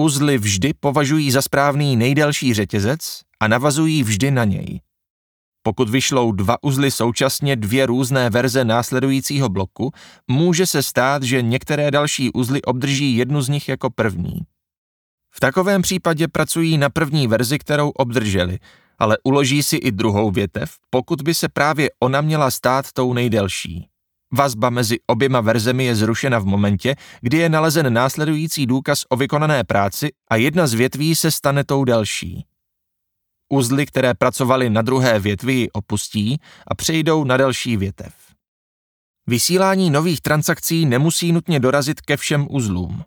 Uzly 0.00 0.38
vždy 0.38 0.74
považují 0.80 1.30
za 1.30 1.42
správný 1.42 1.96
nejdelší 1.96 2.54
řetězec 2.54 3.20
a 3.40 3.48
navazují 3.48 4.02
vždy 4.02 4.30
na 4.30 4.44
něj. 4.44 4.80
Pokud 5.66 5.90
vyšlou 5.90 6.32
dva 6.32 6.56
uzly 6.62 6.90
současně 6.90 7.56
dvě 7.56 7.86
různé 7.86 8.30
verze 8.30 8.64
následujícího 8.64 9.48
bloku, 9.48 9.90
může 10.28 10.66
se 10.66 10.82
stát, 10.82 11.22
že 11.22 11.42
některé 11.42 11.90
další 11.90 12.32
uzly 12.32 12.62
obdrží 12.62 13.16
jednu 13.16 13.42
z 13.42 13.48
nich 13.48 13.68
jako 13.68 13.90
první. 13.90 14.40
V 15.34 15.40
takovém 15.40 15.82
případě 15.82 16.28
pracují 16.28 16.78
na 16.78 16.90
první 16.90 17.26
verzi, 17.26 17.58
kterou 17.58 17.90
obdrželi, 17.90 18.58
ale 18.98 19.16
uloží 19.24 19.62
si 19.62 19.76
i 19.76 19.92
druhou 19.92 20.30
větev, 20.30 20.70
pokud 20.90 21.22
by 21.22 21.34
se 21.34 21.48
právě 21.48 21.90
ona 22.02 22.20
měla 22.20 22.50
stát 22.50 22.92
tou 22.92 23.12
nejdelší. 23.12 23.88
Vazba 24.32 24.70
mezi 24.70 24.96
oběma 25.06 25.40
verzemi 25.40 25.84
je 25.84 25.94
zrušena 25.94 26.38
v 26.38 26.44
momentě, 26.44 26.94
kdy 27.20 27.36
je 27.38 27.48
nalezen 27.48 27.92
následující 27.92 28.66
důkaz 28.66 29.04
o 29.08 29.16
vykonané 29.16 29.64
práci 29.64 30.10
a 30.30 30.36
jedna 30.36 30.66
z 30.66 30.74
větví 30.74 31.14
se 31.14 31.30
stane 31.30 31.64
tou 31.64 31.84
delší. 31.84 32.44
Uzly, 33.48 33.86
které 33.86 34.14
pracovaly 34.14 34.70
na 34.70 34.82
druhé 34.82 35.18
větvi, 35.18 35.70
opustí 35.70 36.40
a 36.66 36.74
přejdou 36.74 37.24
na 37.24 37.36
další 37.36 37.76
větev. 37.76 38.14
Vysílání 39.26 39.90
nových 39.90 40.20
transakcí 40.20 40.86
nemusí 40.86 41.32
nutně 41.32 41.60
dorazit 41.60 42.00
ke 42.00 42.16
všem 42.16 42.46
uzlům. 42.50 43.04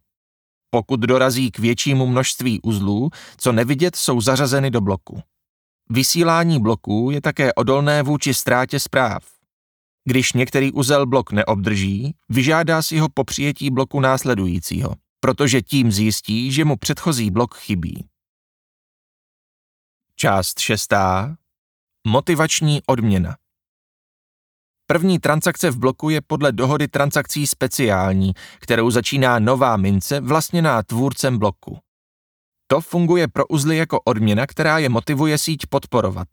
Pokud 0.69 1.00
dorazí 1.00 1.51
k 1.51 1.60
většímu 1.60 2.08
množství 2.08 2.62
uzlů, 2.62 3.10
co 3.38 3.51
nevidět, 3.51 3.96
jsou 3.96 4.22
zařazeny 4.22 4.72
do 4.72 4.81
bloku. 4.81 5.22
Vysílání 5.89 6.60
bloků 6.60 7.10
je 7.12 7.22
také 7.22 7.53
odolné 7.53 8.03
vůči 8.03 8.34
ztrátě 8.34 8.79
zpráv. 8.79 9.24
Když 10.05 10.34
některý 10.34 10.72
uzel 10.72 11.05
blok 11.05 11.31
neobdrží, 11.31 12.15
vyžádá 12.29 12.81
si 12.81 12.98
ho 12.98 13.10
po 13.13 13.24
přijetí 13.24 13.72
bloku 13.72 14.00
následujícího, 14.00 14.96
protože 15.19 15.62
tím 15.62 15.91
zjistí, 15.91 16.51
že 16.51 16.65
mu 16.65 16.77
předchozí 16.77 17.31
blok 17.31 17.55
chybí. 17.55 18.05
Část 20.22 20.60
šestá. 20.60 21.36
Motivační 22.08 22.82
odměna. 22.86 23.36
První 24.88 25.20
transakce 25.20 25.72
v 25.72 25.78
bloku 25.78 26.10
je 26.10 26.22
podle 26.22 26.52
dohody 26.52 26.88
transakcí 26.88 27.48
speciální, 27.48 28.34
kterou 28.60 28.92
začíná 28.92 29.40
nová 29.40 29.78
mince 29.78 30.20
vlastněná 30.20 30.84
tvůrcem 30.84 31.38
bloku. 31.38 31.78
To 32.68 32.82
funguje 32.82 33.28
pro 33.28 33.48
uzly 33.48 33.78
jako 33.78 34.02
odměna, 34.02 34.48
která 34.48 34.78
je 34.78 34.90
motivuje 34.90 35.38
síť 35.38 35.68
podporovat. 35.70 36.28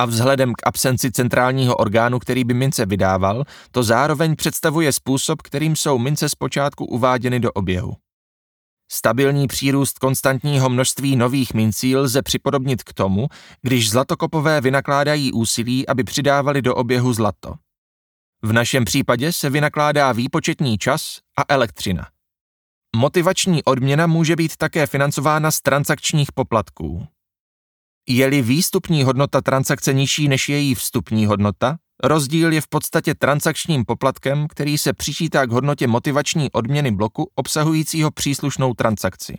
A 0.00 0.04
vzhledem 0.04 0.52
k 0.54 0.66
absenci 0.66 1.10
centrálního 1.10 1.76
orgánu, 1.76 2.18
který 2.18 2.44
by 2.44 2.54
mince 2.54 2.86
vydával, 2.86 3.44
to 3.70 3.82
zároveň 3.82 4.36
představuje 4.36 4.92
způsob, 4.92 5.42
kterým 5.42 5.76
jsou 5.76 5.98
mince 5.98 6.28
zpočátku 6.28 6.84
uváděny 6.84 7.40
do 7.40 7.52
oběhu. 7.52 7.96
Stabilní 9.08 9.46
přírůst 9.46 9.98
konstantního 9.98 10.68
množství 10.68 11.16
nových 11.16 11.54
mincí 11.54 11.96
lze 11.96 12.22
připodobnit 12.22 12.82
k 12.82 12.92
tomu, 12.92 13.28
když 13.62 13.90
zlatokopové 13.90 14.60
vynakládají 14.60 15.32
úsilí, 15.32 15.88
aby 15.88 16.04
přidávali 16.04 16.62
do 16.62 16.74
oběhu 16.74 17.12
zlato. 17.12 17.54
V 18.42 18.52
našem 18.52 18.84
případě 18.84 19.32
se 19.32 19.50
vynakládá 19.50 20.12
výpočetní 20.12 20.78
čas 20.78 21.18
a 21.38 21.42
elektřina. 21.48 22.06
Motivační 22.96 23.64
odměna 23.64 24.06
může 24.06 24.36
být 24.36 24.56
také 24.56 24.86
financována 24.86 25.50
z 25.50 25.60
transakčních 25.60 26.32
poplatků. 26.32 27.06
Je-li 28.08 28.42
výstupní 28.42 29.02
hodnota 29.02 29.40
transakce 29.40 29.92
nižší 29.92 30.28
než 30.28 30.48
její 30.48 30.74
vstupní 30.74 31.26
hodnota, 31.26 31.78
rozdíl 32.02 32.52
je 32.52 32.60
v 32.60 32.68
podstatě 32.68 33.14
transakčním 33.14 33.84
poplatkem, 33.84 34.48
který 34.48 34.78
se 34.78 34.92
přičítá 34.92 35.46
k 35.46 35.50
hodnotě 35.50 35.86
motivační 35.86 36.52
odměny 36.52 36.90
bloku 36.90 37.30
obsahujícího 37.34 38.10
příslušnou 38.10 38.74
transakci. 38.74 39.38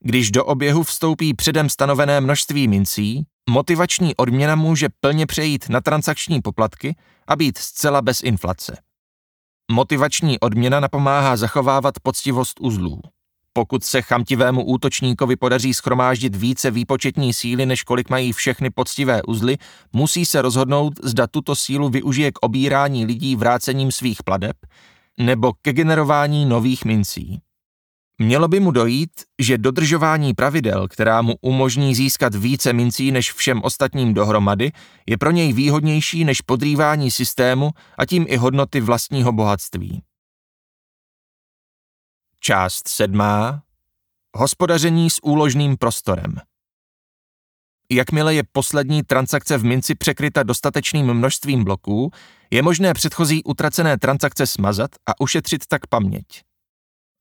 Když 0.00 0.30
do 0.30 0.44
oběhu 0.44 0.82
vstoupí 0.82 1.34
předem 1.34 1.68
stanovené 1.68 2.20
množství 2.20 2.68
mincí, 2.68 3.24
motivační 3.50 4.16
odměna 4.16 4.54
může 4.54 4.88
plně 5.00 5.26
přejít 5.26 5.68
na 5.68 5.80
transakční 5.80 6.42
poplatky 6.42 6.96
a 7.26 7.36
být 7.36 7.58
zcela 7.58 8.02
bez 8.02 8.22
inflace. 8.22 8.78
Motivační 9.72 10.40
odměna 10.40 10.80
napomáhá 10.80 11.36
zachovávat 11.36 11.94
poctivost 12.02 12.60
uzlů. 12.60 13.00
Pokud 13.56 13.84
se 13.84 14.02
chamtivému 14.02 14.64
útočníkovi 14.64 15.36
podaří 15.36 15.74
schromáždit 15.74 16.36
více 16.36 16.70
výpočetní 16.70 17.34
síly, 17.34 17.66
než 17.66 17.82
kolik 17.82 18.10
mají 18.10 18.32
všechny 18.32 18.70
poctivé 18.70 19.22
uzly, 19.22 19.56
musí 19.92 20.26
se 20.26 20.42
rozhodnout, 20.42 20.92
zda 21.02 21.26
tuto 21.26 21.54
sílu 21.54 21.88
využije 21.88 22.32
k 22.32 22.38
obírání 22.40 23.06
lidí 23.06 23.36
vrácením 23.36 23.92
svých 23.92 24.22
pladeb 24.22 24.56
nebo 25.18 25.52
ke 25.62 25.72
generování 25.72 26.46
nových 26.46 26.84
mincí. 26.84 27.40
Mělo 28.18 28.48
by 28.48 28.60
mu 28.60 28.70
dojít, 28.70 29.10
že 29.40 29.58
dodržování 29.58 30.34
pravidel, 30.34 30.88
která 30.88 31.22
mu 31.22 31.34
umožní 31.40 31.94
získat 31.94 32.34
více 32.34 32.72
mincí 32.72 33.12
než 33.12 33.32
všem 33.32 33.62
ostatním 33.62 34.14
dohromady, 34.14 34.72
je 35.06 35.18
pro 35.18 35.30
něj 35.30 35.52
výhodnější 35.52 36.24
než 36.24 36.40
podrývání 36.40 37.10
systému 37.10 37.70
a 37.98 38.06
tím 38.06 38.26
i 38.28 38.36
hodnoty 38.36 38.80
vlastního 38.80 39.32
bohatství. 39.32 40.02
Část 42.46 42.88
sedmá. 42.88 43.62
Hospodaření 44.36 45.10
s 45.10 45.24
úložným 45.24 45.76
prostorem. 45.76 46.36
Jakmile 47.90 48.34
je 48.34 48.42
poslední 48.52 49.02
transakce 49.02 49.58
v 49.58 49.64
minci 49.64 49.94
překryta 49.94 50.42
dostatečným 50.42 51.14
množstvím 51.14 51.64
bloků, 51.64 52.10
je 52.50 52.62
možné 52.62 52.94
předchozí 52.94 53.44
utracené 53.44 53.98
transakce 53.98 54.46
smazat 54.46 54.90
a 55.06 55.20
ušetřit 55.20 55.66
tak 55.66 55.86
paměť. 55.86 56.42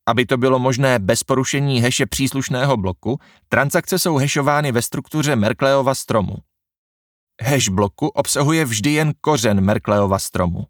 Aby 0.07 0.25
to 0.25 0.37
bylo 0.37 0.59
možné 0.59 0.99
bez 0.99 1.23
porušení 1.23 1.81
heše 1.81 2.05
příslušného 2.05 2.77
bloku, 2.77 3.19
transakce 3.49 3.99
jsou 3.99 4.17
hešovány 4.17 4.71
ve 4.71 4.81
struktuře 4.81 5.35
Merkleova 5.35 5.95
stromu. 5.95 6.35
Hash 7.41 7.69
bloku 7.69 8.07
obsahuje 8.07 8.65
vždy 8.65 8.91
jen 8.91 9.13
kořen 9.21 9.61
Merkleova 9.61 10.19
stromu. 10.19 10.65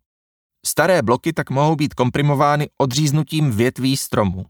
Staré 0.68 1.02
bloky 1.02 1.34
tak 1.34 1.50
mohou 1.50 1.76
být 1.76 1.94
komprimovány 1.94 2.70
odříznutím 2.78 3.52
větví 3.52 3.98
stromu. 3.98 4.46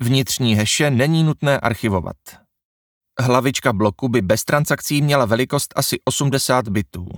Vnitřní 0.00 0.54
heše 0.54 0.90
není 0.90 1.24
nutné 1.24 1.60
archivovat. 1.60 2.16
Hlavička 3.20 3.72
bloku 3.72 4.08
by 4.08 4.22
bez 4.22 4.44
transakcí 4.44 5.02
měla 5.02 5.24
velikost 5.24 5.72
asi 5.76 5.96
80 6.04 6.68
bitů. 6.68 7.08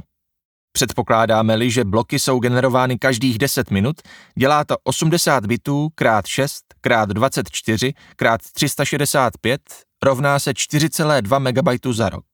Předpokládáme-li, 0.73 1.71
že 1.71 1.85
bloky 1.85 2.19
jsou 2.19 2.39
generovány 2.39 2.99
každých 2.99 3.39
10 3.39 3.71
minut, 3.71 3.97
dělá 4.39 4.65
to 4.65 4.77
80 4.85 5.47
bitů 5.47 5.89
krát 5.95 6.27
6 6.27 6.65
krát 6.81 7.09
24 7.09 7.93
krát 8.17 8.41
365 8.53 9.61
rovná 10.05 10.39
se 10.39 10.51
4,2 10.51 11.41
MB 11.41 11.95
za 11.95 12.09
rok. 12.09 12.27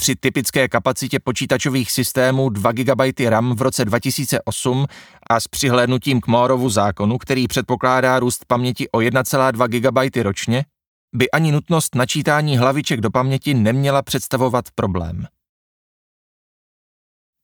Při 0.00 0.16
typické 0.16 0.68
kapacitě 0.68 1.18
počítačových 1.20 1.90
systémů 1.90 2.48
2 2.48 2.72
GB 2.72 3.20
RAM 3.28 3.56
v 3.56 3.62
roce 3.62 3.84
2008 3.84 4.86
a 5.30 5.40
s 5.40 5.48
přihlédnutím 5.48 6.20
k 6.20 6.26
Mooreovu 6.26 6.70
zákonu, 6.70 7.18
který 7.18 7.48
předpokládá 7.48 8.18
růst 8.18 8.44
paměti 8.44 8.90
o 8.90 8.98
1,2 8.98 9.68
GB 9.68 10.16
ročně, 10.16 10.64
by 11.16 11.30
ani 11.30 11.52
nutnost 11.52 11.94
načítání 11.94 12.58
hlaviček 12.58 13.00
do 13.00 13.10
paměti 13.10 13.54
neměla 13.54 14.02
představovat 14.02 14.64
problém. 14.74 15.26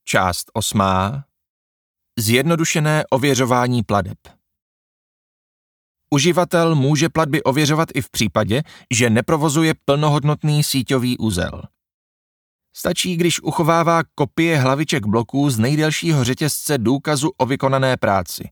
Část 0.05 0.51
osmá. 0.53 1.25
Zjednodušené 2.19 3.05
ověřování 3.11 3.83
pladeb. 3.83 4.19
Uživatel 6.11 6.75
může 6.75 7.09
platby 7.09 7.43
ověřovat 7.43 7.89
i 7.95 8.03
v 8.03 8.11
případě, 8.11 8.63
že 8.95 9.11
neprovozuje 9.11 9.75
plnohodnotný 9.85 10.65
síťový 10.65 11.19
úzel. 11.19 11.63
Stačí, 12.79 13.17
když 13.17 13.43
uchovává 13.43 14.03
kopie 14.15 14.59
hlaviček 14.59 15.07
bloků 15.07 15.51
z 15.51 15.59
nejdelšího 15.59 16.25
řetězce 16.25 16.79
důkazu 16.79 17.31
o 17.39 17.47
vykonané 17.47 17.97
práci. 17.97 18.51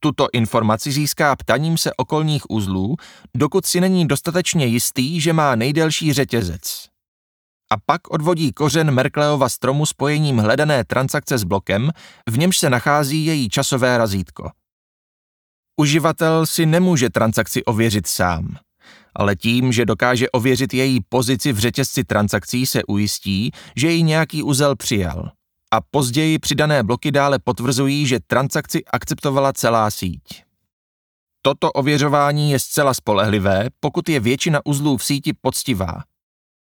Tuto 0.00 0.26
informaci 0.32 0.92
získá 0.92 1.36
ptaním 1.36 1.78
se 1.78 1.94
okolních 1.94 2.50
uzlů, 2.50 2.96
dokud 3.36 3.66
si 3.66 3.80
není 3.80 4.08
dostatečně 4.08 4.66
jistý, 4.66 5.20
že 5.20 5.32
má 5.32 5.54
nejdelší 5.54 6.12
řetězec. 6.12 6.88
A 7.72 7.76
pak 7.86 8.10
odvodí 8.10 8.52
kořen 8.52 8.90
Merkleova 8.90 9.48
stromu 9.48 9.86
spojením 9.86 10.38
hledané 10.38 10.84
transakce 10.84 11.38
s 11.38 11.44
blokem, 11.44 11.90
v 12.30 12.38
němž 12.38 12.58
se 12.58 12.70
nachází 12.70 13.26
její 13.26 13.48
časové 13.48 13.98
razítko. 13.98 14.50
Uživatel 15.80 16.46
si 16.46 16.66
nemůže 16.66 17.10
transakci 17.10 17.64
ověřit 17.64 18.06
sám, 18.06 18.56
ale 19.16 19.36
tím, 19.36 19.72
že 19.72 19.86
dokáže 19.86 20.30
ověřit 20.30 20.74
její 20.74 21.00
pozici 21.08 21.52
v 21.52 21.58
řetězci 21.58 22.04
transakcí, 22.04 22.66
se 22.66 22.84
ujistí, 22.84 23.50
že 23.76 23.90
ji 23.90 24.02
nějaký 24.02 24.42
uzel 24.42 24.76
přijal 24.76 25.32
a 25.72 25.80
později 25.90 26.38
přidané 26.38 26.82
bloky 26.82 27.10
dále 27.10 27.38
potvrzují, 27.38 28.06
že 28.06 28.20
transakci 28.26 28.84
akceptovala 28.84 29.52
celá 29.52 29.90
síť. 29.90 30.44
Toto 31.42 31.72
ověřování 31.72 32.50
je 32.50 32.58
zcela 32.58 32.94
spolehlivé, 32.94 33.68
pokud 33.80 34.08
je 34.08 34.20
většina 34.20 34.60
uzlů 34.64 34.96
v 34.96 35.04
síti 35.04 35.32
poctivá. 35.40 36.02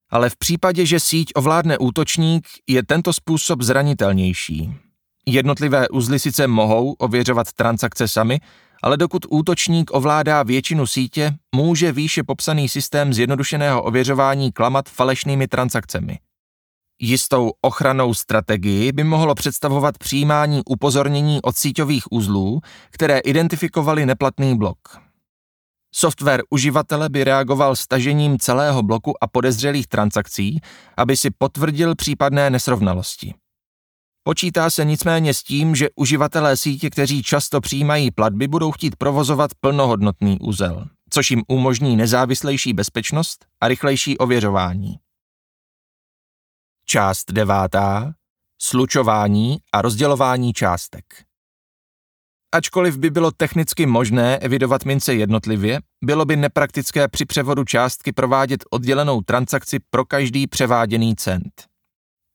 Ale 0.10 0.30
v 0.30 0.38
případě, 0.38 0.86
že 0.86 1.00
síť 1.00 1.32
ovládne 1.36 1.78
útočník, 1.78 2.48
je 2.70 2.84
tento 2.84 3.13
způsob 3.13 3.62
zranitelnější. 3.62 4.74
Jednotlivé 5.25 5.90
uzly 5.90 6.20
sice 6.20 6.48
mohou 6.48 6.92
ověřovat 6.92 7.54
transakce 7.54 8.08
sami, 8.08 8.40
ale 8.82 8.98
dokud 8.98 9.26
útočník 9.30 9.92
ovládá 9.94 10.44
většinu 10.44 10.88
sítě, 10.88 11.34
může 11.56 11.92
výše 11.92 12.24
popsaný 12.24 12.70
systém 12.70 13.14
zjednodušeného 13.14 13.84
ověřování 13.84 14.51
klamat 14.51 14.90
falešnými 14.90 15.48
transakcemi. 15.48 16.20
Jistou 17.03 17.51
ochranou 17.62 18.14
strategii 18.14 18.92
by 18.92 19.03
mohlo 19.03 19.36
představovat 19.36 19.98
přijímání 19.98 20.62
upozornění 20.66 21.42
od 21.42 21.58
síťových 21.58 22.12
uzlů, 22.12 22.62
které 22.92 23.20
identifikovaly 23.20 24.05
neplatný 24.05 24.58
blok. 24.58 24.77
Software 25.94 26.42
uživatele 26.50 27.10
by 27.10 27.24
reagoval 27.24 27.75
stažením 27.75 28.40
celého 28.40 28.84
bloku 28.84 29.24
a 29.24 29.27
podezřelých 29.27 29.88
transakcí, 29.88 30.62
aby 30.98 31.18
si 31.18 31.29
potvrdil 31.38 31.96
případné 31.96 32.50
nesrovnalosti. 32.50 33.34
Počítá 34.24 34.70
se 34.70 34.86
nicméně 34.86 35.34
s 35.34 35.44
tím, 35.44 35.75
že 35.75 35.90
uživatelé 35.96 36.57
sítě, 36.57 36.90
kteří 36.90 37.24
často 37.24 37.62
přijímají 37.62 38.12
platby, 38.12 38.48
budou 38.48 38.72
chtít 38.72 38.96
provozovat 38.96 39.51
plnohodnotný 39.60 40.40
úzel, 40.40 40.86
což 41.10 41.31
jim 41.31 41.44
umožní 41.48 41.96
nezávislejší 41.96 42.74
bezpečnost 42.74 43.46
a 43.62 43.68
rychlejší 43.68 44.18
ověřování. 44.18 44.96
Část 46.86 47.31
devátá. 47.31 48.14
Slučování 48.62 49.57
a 49.74 49.81
rozdělování 49.81 50.53
částek. 50.53 51.05
Ačkoliv 52.51 52.98
by 52.98 53.10
bylo 53.10 53.31
technicky 53.31 53.86
možné 53.86 54.38
evidovat 54.38 54.86
mince 54.86 55.14
jednotlivě, 55.14 55.79
bylo 56.03 56.25
by 56.25 56.36
nepraktické 56.36 57.07
při 57.07 57.25
převodu 57.25 57.64
částky 57.64 58.12
provádět 58.12 58.64
oddělenou 58.70 59.22
transakci 59.22 59.79
pro 59.90 60.05
každý 60.05 60.48
převáděný 60.48 61.16
cent. 61.16 61.71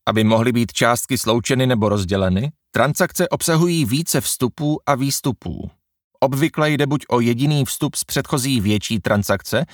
Aby 0.07 0.25
mohly 0.25 0.53
být 0.53 0.73
částky 0.73 1.19
sloučeny 1.19 1.67
nebo 1.67 1.89
rozděleny, 1.89 2.53
transakce 2.71 3.29
obsahují 3.29 3.85
více 3.85 4.21
vstupů 4.21 4.79
a 4.87 4.95
výstupů. 4.95 5.71
Obvykle 6.21 6.71
jde 6.71 6.87
buď 6.87 7.05
o 7.09 7.21
jediný 7.21 7.65
vstup 7.65 7.95
z 7.95 8.05
předchozí 8.05 8.61
větší 8.61 9.01
transakce, 9.01 9.67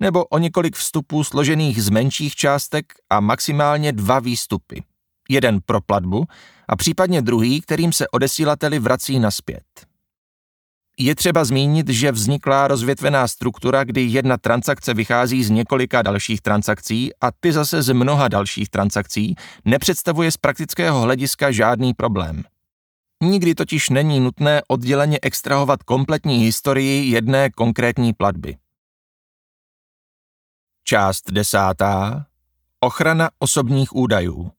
nebo 0.00 0.24
o 0.24 0.38
několik 0.38 0.76
vstupů 0.76 1.24
složených 1.24 1.82
z 1.82 1.88
menších 1.88 2.34
částek 2.34 2.92
a 3.10 3.20
maximálně 3.20 3.92
dva 3.92 4.20
výstupy. 4.20 4.82
Jeden 5.28 5.60
pro 5.66 5.80
platbu 5.80 6.24
a 6.68 6.76
případně 6.76 7.22
druhý, 7.22 7.60
kterým 7.60 7.92
se 7.92 8.08
odesílateli 8.08 8.78
vrací 8.78 9.18
naspět. 9.18 9.89
Je 11.02 11.14
třeba 11.14 11.44
zmínit, 11.44 11.88
že 11.88 12.12
vzniklá 12.12 12.68
rozvětvená 12.68 13.28
struktura, 13.28 13.84
kdy 13.84 14.02
jedna 14.02 14.36
transakce 14.36 14.94
vychází 14.94 15.44
z 15.44 15.50
několika 15.50 16.02
dalších 16.02 16.40
transakcí 16.40 17.10
a 17.20 17.30
ty 17.40 17.52
zase 17.52 17.82
z 17.82 17.92
mnoha 17.92 18.28
dalších 18.28 18.68
transakcí, 18.68 19.34
nepředstavuje 19.64 20.32
z 20.32 20.36
praktického 20.36 21.00
hlediska 21.00 21.50
žádný 21.50 21.94
problém. 21.94 22.42
Nikdy 23.22 23.54
totiž 23.54 23.88
není 23.88 24.20
nutné 24.20 24.62
odděleně 24.68 25.18
extrahovat 25.22 25.82
kompletní 25.82 26.38
historii 26.38 27.10
jedné 27.10 27.50
konkrétní 27.50 28.12
platby. 28.12 28.56
Část 30.84 31.32
desátá. 31.32 32.26
Ochrana 32.80 33.30
osobních 33.38 33.96
údajů. 33.96 34.50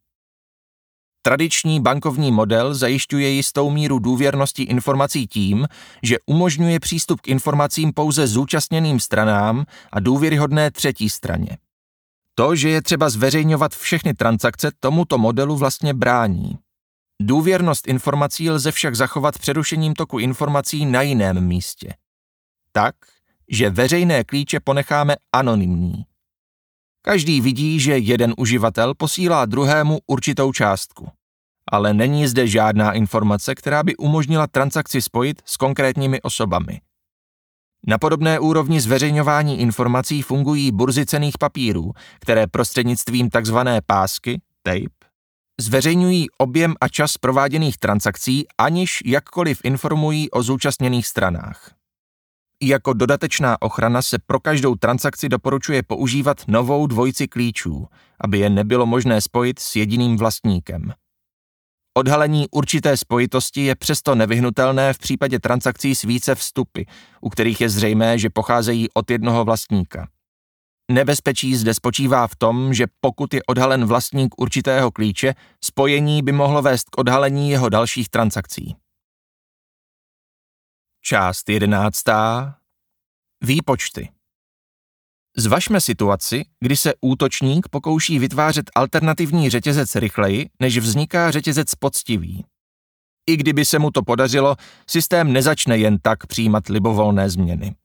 Tradiční 1.21 1.79
bankovní 1.79 2.31
model 2.31 2.73
zajišťuje 2.73 3.29
jistou 3.29 3.69
míru 3.69 3.99
důvěrnosti 3.99 4.63
informací 4.63 5.27
tím, 5.27 5.67
že 6.03 6.17
umožňuje 6.25 6.79
přístup 6.79 7.21
k 7.21 7.27
informacím 7.27 7.93
pouze 7.93 8.27
zúčastněným 8.27 8.99
stranám 8.99 9.65
a 9.91 9.99
důvěryhodné 9.99 10.71
třetí 10.71 11.09
straně. 11.09 11.57
To, 12.35 12.55
že 12.55 12.69
je 12.69 12.81
třeba 12.81 13.09
zveřejňovat 13.09 13.75
všechny 13.75 14.13
transakce, 14.13 14.71
tomuto 14.79 15.17
modelu 15.17 15.55
vlastně 15.57 15.93
brání. 15.93 16.57
Důvěrnost 17.21 17.87
informací 17.87 18.49
lze 18.49 18.71
však 18.71 18.95
zachovat 18.95 19.39
přerušením 19.39 19.93
toku 19.93 20.19
informací 20.19 20.85
na 20.85 21.01
jiném 21.01 21.47
místě. 21.47 21.93
Tak, 22.71 22.95
že 23.49 23.69
veřejné 23.69 24.23
klíče 24.23 24.59
ponecháme 24.59 25.15
anonymní. 25.33 26.05
Každý 27.01 27.41
vidí, 27.41 27.79
že 27.79 27.97
jeden 27.97 28.33
uživatel 28.37 28.93
posílá 28.95 29.45
druhému 29.45 29.99
určitou 30.07 30.51
částku. 30.51 31.09
Ale 31.71 31.93
není 31.93 32.27
zde 32.27 32.47
žádná 32.47 32.91
informace, 32.91 33.55
která 33.55 33.83
by 33.83 33.95
umožnila 33.95 34.47
transakci 34.47 35.01
spojit 35.01 35.41
s 35.45 35.57
konkrétními 35.57 36.21
osobami. 36.21 36.81
Na 37.87 37.97
podobné 37.97 38.39
úrovni 38.39 38.81
zveřejňování 38.81 39.59
informací 39.59 40.21
fungují 40.21 40.71
burzy 40.71 41.05
cených 41.05 41.37
papírů, 41.37 41.91
které 42.19 42.47
prostřednictvím 42.47 43.29
tzv. 43.29 43.57
pásky, 43.85 44.41
tape, 44.63 45.01
zveřejňují 45.61 46.27
objem 46.37 46.75
a 46.81 46.87
čas 46.87 47.17
prováděných 47.17 47.77
transakcí, 47.77 48.45
aniž 48.57 49.01
jakkoliv 49.05 49.59
informují 49.63 50.31
o 50.31 50.43
zúčastněných 50.43 51.07
stranách. 51.07 51.80
Jako 52.63 52.93
dodatečná 52.93 53.61
ochrana 53.61 54.01
se 54.01 54.19
pro 54.19 54.39
každou 54.39 54.75
transakci 54.75 55.29
doporučuje 55.29 55.83
používat 55.83 56.37
novou 56.47 56.87
dvojici 56.87 57.27
klíčů, 57.27 57.87
aby 58.19 58.39
je 58.39 58.49
nebylo 58.49 58.85
možné 58.85 59.21
spojit 59.21 59.59
s 59.59 59.75
jediným 59.75 60.17
vlastníkem. 60.17 60.93
Odhalení 61.97 62.47
určité 62.51 62.97
spojitosti 62.97 63.61
je 63.61 63.75
přesto 63.75 64.15
nevyhnutelné 64.15 64.93
v 64.93 64.97
případě 64.97 65.39
transakcí 65.39 65.95
s 65.95 66.01
více 66.01 66.35
vstupy, 66.35 66.81
u 67.21 67.29
kterých 67.29 67.61
je 67.61 67.69
zřejmé, 67.69 68.17
že 68.17 68.29
pocházejí 68.29 68.87
od 68.93 69.11
jednoho 69.11 69.45
vlastníka. 69.45 70.07
Nebezpečí 70.91 71.55
zde 71.55 71.73
spočívá 71.73 72.27
v 72.27 72.35
tom, 72.35 72.73
že 72.73 72.85
pokud 73.01 73.33
je 73.33 73.43
odhalen 73.43 73.85
vlastník 73.85 74.35
určitého 74.37 74.91
klíče, 74.91 75.33
spojení 75.63 76.21
by 76.21 76.31
mohlo 76.31 76.61
vést 76.61 76.89
k 76.89 76.97
odhalení 76.97 77.49
jeho 77.49 77.69
dalších 77.69 78.09
transakcí. 78.09 78.75
Část 81.03 81.49
jedenáctá. 81.49 82.55
Výpočty. 83.43 84.09
Zvažme 85.37 85.81
situaci, 85.81 86.45
kdy 86.59 86.75
se 86.75 86.93
útočník 87.01 87.67
pokouší 87.69 88.19
vytvářet 88.19 88.69
alternativní 88.75 89.49
řetězec 89.49 89.95
rychleji, 89.95 90.49
než 90.59 90.77
vzniká 90.77 91.31
řetězec 91.31 91.75
poctivý. 91.75 92.45
I 93.29 93.37
kdyby 93.37 93.65
se 93.65 93.79
mu 93.79 93.91
to 93.91 94.03
podařilo, 94.03 94.55
systém 94.89 95.33
nezačne 95.33 95.77
jen 95.77 95.97
tak 96.01 96.27
přijímat 96.27 96.67
libovolné 96.69 97.29
změny. 97.29 97.75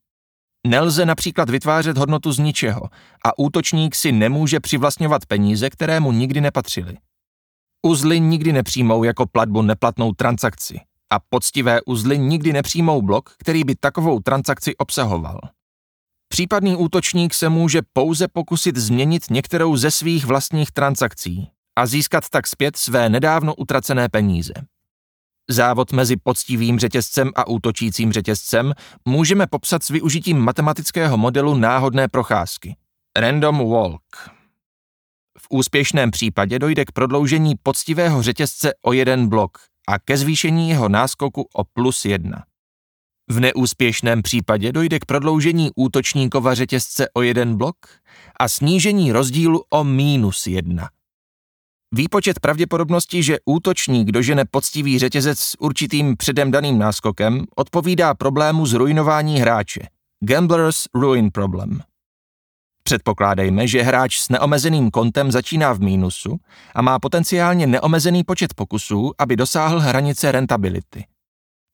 Nelze 0.67 1.05
například 1.05 1.49
vytvářet 1.49 1.97
hodnotu 1.97 2.31
z 2.31 2.39
ničeho 2.39 2.89
a 3.25 3.39
útočník 3.39 3.95
si 3.95 4.11
nemůže 4.11 4.59
přivlastňovat 4.59 5.25
peníze, 5.25 5.69
které 5.69 5.99
mu 5.99 6.11
nikdy 6.11 6.41
nepatřily. 6.41 6.97
Uzly 7.85 8.19
nikdy 8.19 8.53
nepřijmou 8.53 9.03
jako 9.03 9.25
platbu 9.27 9.61
neplatnou 9.61 10.13
transakci 10.13 10.86
a 11.09 11.19
poctivé 11.29 11.81
uzly 11.85 12.17
nikdy 12.17 12.53
nepřijmou 12.53 13.01
blok, 13.01 13.35
který 13.39 13.63
by 13.63 13.75
takovou 13.75 14.19
transakci 14.19 14.77
obsahoval. 14.77 15.39
Případný 16.29 16.75
útočník 16.75 17.33
se 17.33 17.49
může 17.49 17.81
pouze 17.93 18.27
pokusit 18.27 18.75
změnit 18.77 19.23
některou 19.29 19.77
ze 19.77 19.91
svých 19.91 20.25
vlastních 20.25 20.71
transakcí 20.71 21.49
a 21.75 21.85
získat 21.85 22.29
tak 22.29 22.47
zpět 22.47 22.77
své 22.77 23.09
nedávno 23.09 23.55
utracené 23.55 24.09
peníze. 24.09 24.53
Závod 25.49 25.91
mezi 25.91 26.17
poctivým 26.17 26.79
řetězcem 26.79 27.31
a 27.35 27.47
útočícím 27.47 28.13
řetězcem 28.13 28.73
můžeme 29.05 29.47
popsat 29.47 29.83
s 29.83 29.89
využitím 29.89 30.37
matematického 30.37 31.17
modelu 31.17 31.55
náhodné 31.55 32.07
procházky. 32.07 32.75
Random 33.17 33.69
walk. 33.69 34.29
V 35.39 35.47
úspěšném 35.49 36.11
případě 36.11 36.59
dojde 36.59 36.85
k 36.85 36.91
prodloužení 36.91 37.55
poctivého 37.63 38.23
řetězce 38.23 38.73
o 38.81 38.93
jeden 38.93 39.27
blok 39.27 39.57
a 39.87 39.99
ke 39.99 40.17
zvýšení 40.17 40.69
jeho 40.69 40.89
náskoku 40.89 41.47
o 41.53 41.63
plus 41.63 42.05
jedna. 42.05 42.43
V 43.29 43.39
neúspěšném 43.39 44.21
případě 44.21 44.71
dojde 44.71 44.99
k 44.99 45.05
prodloužení 45.05 45.69
útočníkova 45.75 46.53
řetězce 46.53 47.09
o 47.13 47.21
jeden 47.21 47.57
blok 47.57 47.75
a 48.39 48.47
snížení 48.47 49.11
rozdílu 49.11 49.63
o 49.69 49.83
mínus 49.83 50.47
jedna. 50.47 50.89
Výpočet 51.91 52.39
pravděpodobnosti, 52.39 53.23
že 53.23 53.37
útočník 53.45 54.11
dožene 54.11 54.45
poctivý 54.45 54.99
řetězec 54.99 55.39
s 55.39 55.61
určitým 55.61 56.17
předem 56.17 56.51
daným 56.51 56.79
náskokem, 56.79 57.45
odpovídá 57.55 58.13
problému 58.13 58.65
zrujnování 58.65 59.39
hráče. 59.39 59.81
Gambler's 60.23 60.87
Ruin 60.93 61.31
Problem. 61.31 61.81
Předpokládejme, 62.87 63.67
že 63.67 63.81
hráč 63.81 64.19
s 64.19 64.29
neomezeným 64.29 64.91
kontem 64.91 65.31
začíná 65.31 65.73
v 65.73 65.79
mínusu 65.79 66.37
a 66.75 66.81
má 66.81 66.99
potenciálně 66.99 67.67
neomezený 67.67 68.23
počet 68.23 68.53
pokusů, 68.53 69.11
aby 69.19 69.35
dosáhl 69.35 69.79
hranice 69.79 70.31
rentability. 70.31 71.05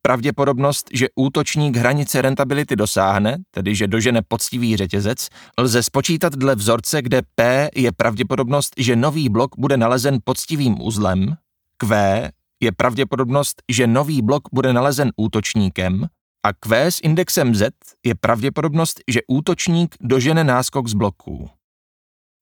Pravděpodobnost, 0.01 0.87
že 0.93 1.07
útočník 1.15 1.75
hranice 1.75 2.21
rentability 2.21 2.75
dosáhne, 2.75 3.37
tedy 3.51 3.75
že 3.75 3.87
dožene 3.87 4.21
poctivý 4.27 4.77
řetězec, 4.77 5.27
lze 5.57 5.83
spočítat 5.83 6.35
dle 6.35 6.55
vzorce, 6.55 7.01
kde 7.01 7.21
P 7.35 7.69
je 7.75 7.91
pravděpodobnost, 7.91 8.73
že 8.77 8.95
nový 8.95 9.29
blok 9.29 9.51
bude 9.57 9.77
nalezen 9.77 10.17
poctivým 10.23 10.81
uzlem, 10.81 11.35
Q 11.77 12.29
je 12.63 12.71
pravděpodobnost, 12.71 13.61
že 13.71 13.87
nový 13.87 14.21
blok 14.21 14.43
bude 14.53 14.73
nalezen 14.73 15.11
útočníkem 15.15 16.07
a 16.43 16.53
Q 16.53 16.77
s 16.91 16.99
indexem 17.03 17.55
Z 17.55 17.73
je 18.05 18.15
pravděpodobnost, 18.15 18.99
že 19.07 19.19
útočník 19.27 19.95
dožene 20.01 20.43
náskok 20.43 20.87
z 20.87 20.93
bloků. 20.93 21.49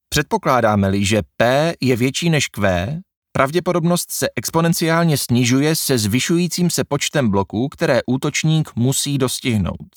Předpokládáme-li, 0.09 1.05
že 1.05 1.21
P 1.37 1.73
je 1.81 1.95
větší 1.95 2.29
než 2.29 2.47
Q, 2.47 3.01
Pravděpodobnost 3.33 4.11
se 4.11 4.27
exponenciálně 4.35 5.17
snižuje 5.17 5.75
se 5.75 5.97
zvyšujícím 5.97 6.69
se 6.69 6.83
počtem 6.83 7.29
bloků, 7.29 7.69
které 7.69 7.99
útočník 8.07 8.75
musí 8.75 9.17
dostihnout. 9.17 9.89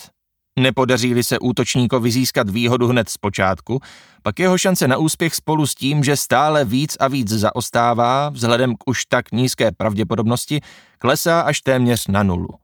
Nepodaří-li 0.58 1.24
se 1.24 1.38
útočníkovi 1.38 2.10
získat 2.10 2.50
výhodu 2.50 2.88
hned 2.88 3.08
z 3.08 3.16
počátku, 3.16 3.80
pak 4.22 4.38
jeho 4.38 4.58
šance 4.58 4.88
na 4.88 4.96
úspěch 4.96 5.34
spolu 5.34 5.66
s 5.66 5.74
tím, 5.74 6.04
že 6.04 6.16
stále 6.16 6.64
víc 6.64 6.96
a 7.00 7.08
víc 7.08 7.28
zaostává 7.28 8.28
vzhledem 8.28 8.74
k 8.74 8.88
už 8.88 9.04
tak 9.04 9.32
nízké 9.32 9.72
pravděpodobnosti, 9.72 10.60
klesá 10.98 11.40
až 11.40 11.60
téměř 11.60 12.06
na 12.06 12.22
nulu. 12.22 12.63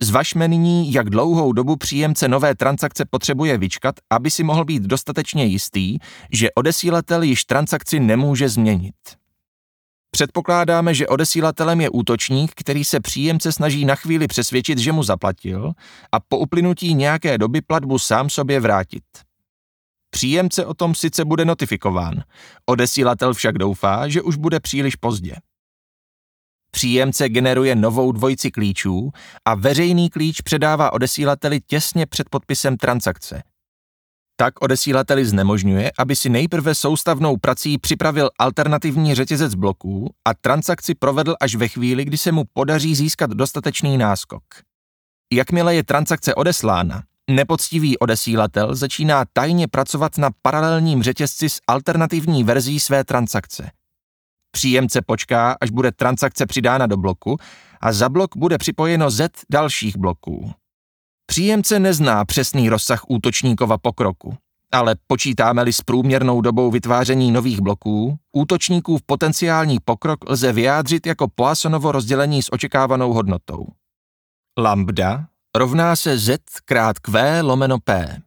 Zvažme 0.00 0.48
nyní, 0.48 0.92
jak 0.92 1.10
dlouhou 1.10 1.52
dobu 1.52 1.76
příjemce 1.76 2.28
nové 2.28 2.54
transakce 2.54 3.04
potřebuje 3.10 3.58
vyčkat, 3.58 3.94
aby 4.10 4.30
si 4.30 4.44
mohl 4.44 4.64
být 4.64 4.82
dostatečně 4.82 5.44
jistý, 5.44 5.98
že 6.32 6.48
odesílatel 6.54 7.22
již 7.22 7.44
transakci 7.44 8.00
nemůže 8.00 8.48
změnit. 8.48 8.94
Předpokládáme, 10.10 10.94
že 10.94 11.08
odesílatelem 11.08 11.80
je 11.80 11.90
útočník, 11.90 12.52
který 12.56 12.84
se 12.84 13.00
příjemce 13.00 13.52
snaží 13.52 13.84
na 13.84 13.94
chvíli 13.94 14.26
přesvědčit, 14.26 14.78
že 14.78 14.92
mu 14.92 15.02
zaplatil 15.02 15.72
a 16.12 16.20
po 16.20 16.38
uplynutí 16.38 16.94
nějaké 16.94 17.38
doby 17.38 17.60
platbu 17.60 17.98
sám 17.98 18.30
sobě 18.30 18.60
vrátit. 18.60 19.04
Příjemce 20.10 20.66
o 20.66 20.74
tom 20.74 20.94
sice 20.94 21.24
bude 21.24 21.44
notifikován, 21.44 22.22
odesílatel 22.66 23.34
však 23.34 23.58
doufá, 23.58 24.08
že 24.08 24.22
už 24.22 24.36
bude 24.36 24.60
příliš 24.60 24.96
pozdě. 24.96 25.34
Příjemce 26.76 27.28
generuje 27.28 27.74
novou 27.74 28.12
dvojici 28.12 28.50
klíčů 28.50 29.10
a 29.44 29.54
veřejný 29.54 30.10
klíč 30.10 30.40
předává 30.40 30.92
odesílateli 30.92 31.60
těsně 31.66 32.06
před 32.06 32.28
podpisem 32.28 32.76
transakce– 32.76 33.42
tak 34.38 34.62
odesílateli 34.62 35.26
znemožňuje, 35.26 35.90
aby 35.98 36.16
si 36.16 36.28
nejprve 36.28 36.74
soustavnou 36.74 37.36
prací 37.36 37.78
připravil 37.78 38.30
alternativní 38.38 39.14
řetězec 39.14 39.54
bloků 39.54 40.10
a 40.24 40.34
transakci 40.34 40.94
provedl 40.94 41.34
až 41.40 41.54
ve 41.54 41.68
chvíli, 41.68 42.04
kdy 42.04 42.18
se 42.18 42.32
mu 42.32 42.44
podaří 42.52 42.94
získat 42.94 43.30
dostatečný 43.30 43.98
náskok. 43.98 44.42
Jakmile 45.32 45.74
je 45.74 45.84
transakce 45.84 46.34
odeslána, 46.34 47.02
nepoctivý 47.30 47.98
odesílatel 47.98 48.74
začíná 48.74 49.24
tajně 49.32 49.68
pracovat 49.68 50.18
na 50.18 50.30
paralelním 50.42 51.02
řetězci 51.02 51.48
s 51.48 51.60
alternativní 51.66 52.44
verzí 52.44 52.80
své 52.80 53.04
transakce. 53.04 53.70
Příjemce 54.56 55.02
počká, 55.02 55.56
až 55.60 55.70
bude 55.70 55.92
transakce 55.92 56.46
přidána 56.46 56.86
do 56.86 56.96
bloku 56.96 57.36
a 57.80 57.92
za 57.92 58.08
blok 58.08 58.36
bude 58.36 58.58
připojeno 58.58 59.10
Z 59.10 59.30
dalších 59.50 59.96
bloků. 59.96 60.52
Příjemce 61.26 61.78
nezná 61.78 62.24
přesný 62.24 62.68
rozsah 62.68 63.02
útočníkova 63.08 63.78
pokroku, 63.78 64.36
ale 64.72 64.96
počítáme-li 65.06 65.72
s 65.72 65.80
průměrnou 65.80 66.40
dobou 66.40 66.70
vytváření 66.70 67.32
nových 67.32 67.60
bloků, 67.60 68.18
útočníkův 68.32 69.02
potenciální 69.06 69.78
pokrok 69.84 70.30
lze 70.30 70.52
vyjádřit 70.52 71.06
jako 71.06 71.28
Poissonovo 71.34 71.92
rozdělení 71.92 72.42
s 72.42 72.52
očekávanou 72.52 73.12
hodnotou. 73.12 73.66
Lambda 74.58 75.26
rovná 75.56 75.96
se 75.96 76.18
z 76.18 76.38
krát 76.64 76.98
q 76.98 77.42
lomeno 77.42 77.78
p. 77.78 78.22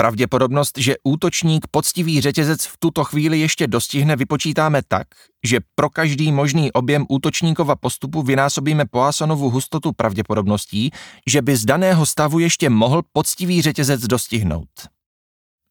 Pravděpodobnost, 0.00 0.78
že 0.78 0.94
útočník 1.04 1.66
poctivý 1.70 2.20
řetězec 2.20 2.66
v 2.66 2.76
tuto 2.78 3.04
chvíli 3.04 3.40
ještě 3.40 3.66
dostihne, 3.66 4.16
vypočítáme 4.16 4.82
tak, 4.88 5.08
že 5.44 5.58
pro 5.74 5.90
každý 5.90 6.32
možný 6.32 6.72
objem 6.72 7.06
útočníkova 7.08 7.76
postupu 7.76 8.22
vynásobíme 8.22 8.84
Poissonovu 8.86 9.50
hustotu 9.50 9.92
pravděpodobností, 9.92 10.90
že 11.26 11.42
by 11.42 11.56
z 11.56 11.64
daného 11.64 12.06
stavu 12.06 12.38
ještě 12.38 12.70
mohl 12.70 13.02
poctivý 13.12 13.62
řetězec 13.62 14.00
dostihnout. 14.06 14.68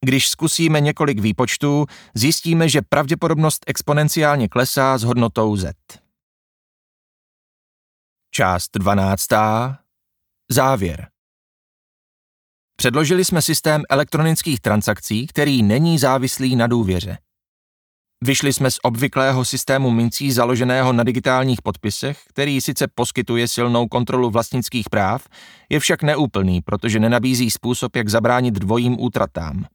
Když 0.06 0.30
zkusíme 0.30 0.82
několik 0.82 1.20
výpočtů, 1.20 1.86
zjistíme, 2.14 2.70
že 2.70 2.82
pravděpodobnost 2.82 3.64
exponenciálně 3.68 4.48
klesá 4.48 4.98
s 4.98 5.04
hodnotou 5.04 5.56
z. 5.56 5.74
Část 8.32 8.70
12. 8.78 9.28
Závěr. 10.52 11.08
Předložili 12.80 13.26
jsme 13.26 13.42
systém 13.42 13.84
elektronických 13.90 14.60
transakcí, 14.60 15.28
který 15.28 15.64
není 15.64 15.98
závislý 15.98 16.56
na 16.56 16.68
důvěře. 16.68 17.18
Vyšli 18.24 18.54
jsme 18.54 18.72
z 18.72 18.80
obvyklého 18.84 19.46
systému 19.46 19.92
mincí 19.92 20.32
založeného 20.32 20.94
na 20.94 21.04
digitálních 21.04 21.62
podpisech, 21.62 22.20
který 22.30 22.62
sice 22.62 22.88
poskytuje 22.96 23.48
silnou 23.48 23.88
kontrolu 23.88 24.30
vlastnických 24.30 24.90
práv, 24.90 25.28
je 25.70 25.80
však 25.80 26.04
neúplný, 26.04 26.62
protože 26.62 27.00
nenabízí 27.00 27.52
způsob, 27.52 27.96
jak 27.96 28.10
zabránit 28.10 28.54
dvojím 28.54 29.00
útratám. 29.00 29.66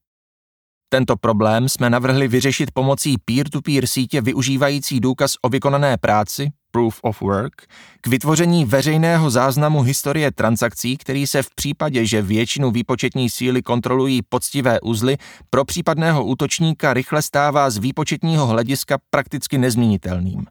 Tento 0.94 1.16
problém 1.16 1.68
jsme 1.68 1.90
navrhli 1.90 2.28
vyřešit 2.28 2.70
pomocí 2.70 3.18
peer-to-peer 3.24 3.86
sítě 3.86 4.20
využívající 4.20 5.00
důkaz 5.00 5.34
o 5.42 5.48
vykonané 5.48 5.96
práci, 5.96 6.52
Proof 6.70 7.00
of 7.02 7.20
Work, 7.20 7.66
k 8.00 8.06
vytvoření 8.06 8.64
veřejného 8.64 9.30
záznamu 9.30 9.82
historie 9.82 10.32
transakcí, 10.32 10.96
který 10.96 11.26
se 11.26 11.42
v 11.42 11.54
případě, 11.54 12.06
že 12.06 12.22
většinu 12.22 12.70
výpočetní 12.70 13.30
síly 13.30 13.62
kontrolují 13.62 14.22
poctivé 14.22 14.80
uzly, 14.80 15.16
pro 15.50 15.64
případného 15.64 16.24
útočníka 16.24 16.94
rychle 16.94 17.22
stává 17.22 17.70
z 17.70 17.78
výpočetního 17.78 18.46
hlediska 18.46 18.98
prakticky 19.10 19.58
nezměnitelným. 19.58 20.46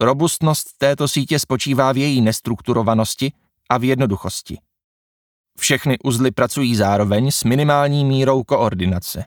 Robustnost 0.00 0.78
této 0.78 1.08
sítě 1.08 1.38
spočívá 1.38 1.92
v 1.92 1.96
její 1.96 2.20
nestrukturovanosti 2.20 3.32
a 3.70 3.78
v 3.78 3.84
jednoduchosti. 3.84 4.58
Všechny 5.58 5.98
uzly 5.98 6.30
pracují 6.30 6.76
zároveň 6.76 7.30
s 7.30 7.44
minimální 7.44 8.04
mírou 8.04 8.42
koordinace. 8.42 9.24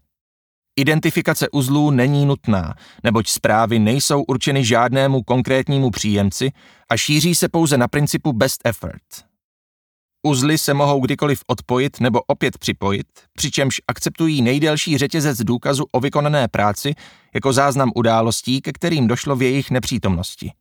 Identifikace 0.80 1.50
uzlů 1.50 1.92
není 1.92 2.26
nutná, 2.26 2.74
neboť 3.04 3.28
zprávy 3.30 3.80
nejsou 3.80 4.24
určeny 4.24 4.66
žádnému 4.66 5.24
konkrétnímu 5.24 5.92
příjemci 5.92 6.52
a 6.90 6.98
šíří 6.98 7.36
se 7.36 7.50
pouze 7.50 7.78
na 7.78 7.88
principu 7.88 8.34
best 8.34 8.62
effort. 8.66 9.28
Uzly 10.24 10.58
se 10.58 10.74
mohou 10.74 11.02
kdykoliv 11.02 11.42
odpojit 11.48 12.00
nebo 12.00 12.22
opět 12.28 12.58
připojit, 12.58 13.08
přičemž 13.34 13.82
akceptují 13.88 14.42
nejdelší 14.42 14.98
řetězec 14.98 15.38
důkazu 15.44 15.86
o 15.92 16.00
vykonané 16.00 16.48
práci 16.48 16.94
jako 17.34 17.54
záznam 17.54 17.92
událostí, 17.96 18.62
ke 18.62 18.74
kterým 18.74 19.08
došlo 19.08 19.36
v 19.36 19.42
jejich 19.42 19.72
nepřítomnosti. 19.72 20.52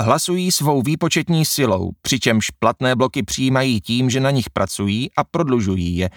Hlasují 0.00 0.52
svou 0.52 0.82
výpočetní 0.82 1.44
silou, 1.44 1.90
přičemž 2.02 2.50
platné 2.50 2.96
bloky 2.96 3.22
přijímají 3.22 3.80
tím, 3.80 4.10
že 4.10 4.20
na 4.20 4.30
nich 4.30 4.50
pracují 4.50 5.10
a 5.16 5.24
prodlužují 5.24 5.96
je, 5.96 6.10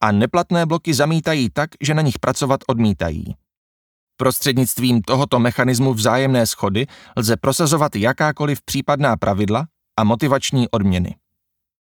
a 0.00 0.12
neplatné 0.12 0.66
bloky 0.66 0.94
zamítají 0.94 1.50
tak, 1.50 1.70
že 1.80 1.94
na 1.94 2.02
nich 2.02 2.18
pracovat 2.18 2.60
odmítají. 2.66 3.24
Prostřednictvím 4.16 5.02
tohoto 5.02 5.38
mechanismu 5.38 5.94
vzájemné 5.94 6.46
schody 6.46 6.86
lze 7.16 7.36
prosazovat 7.36 7.96
jakákoliv 7.96 8.62
případná 8.62 9.16
pravidla 9.16 9.66
a 9.98 10.04
motivační 10.04 10.68
odměny. 10.68 11.14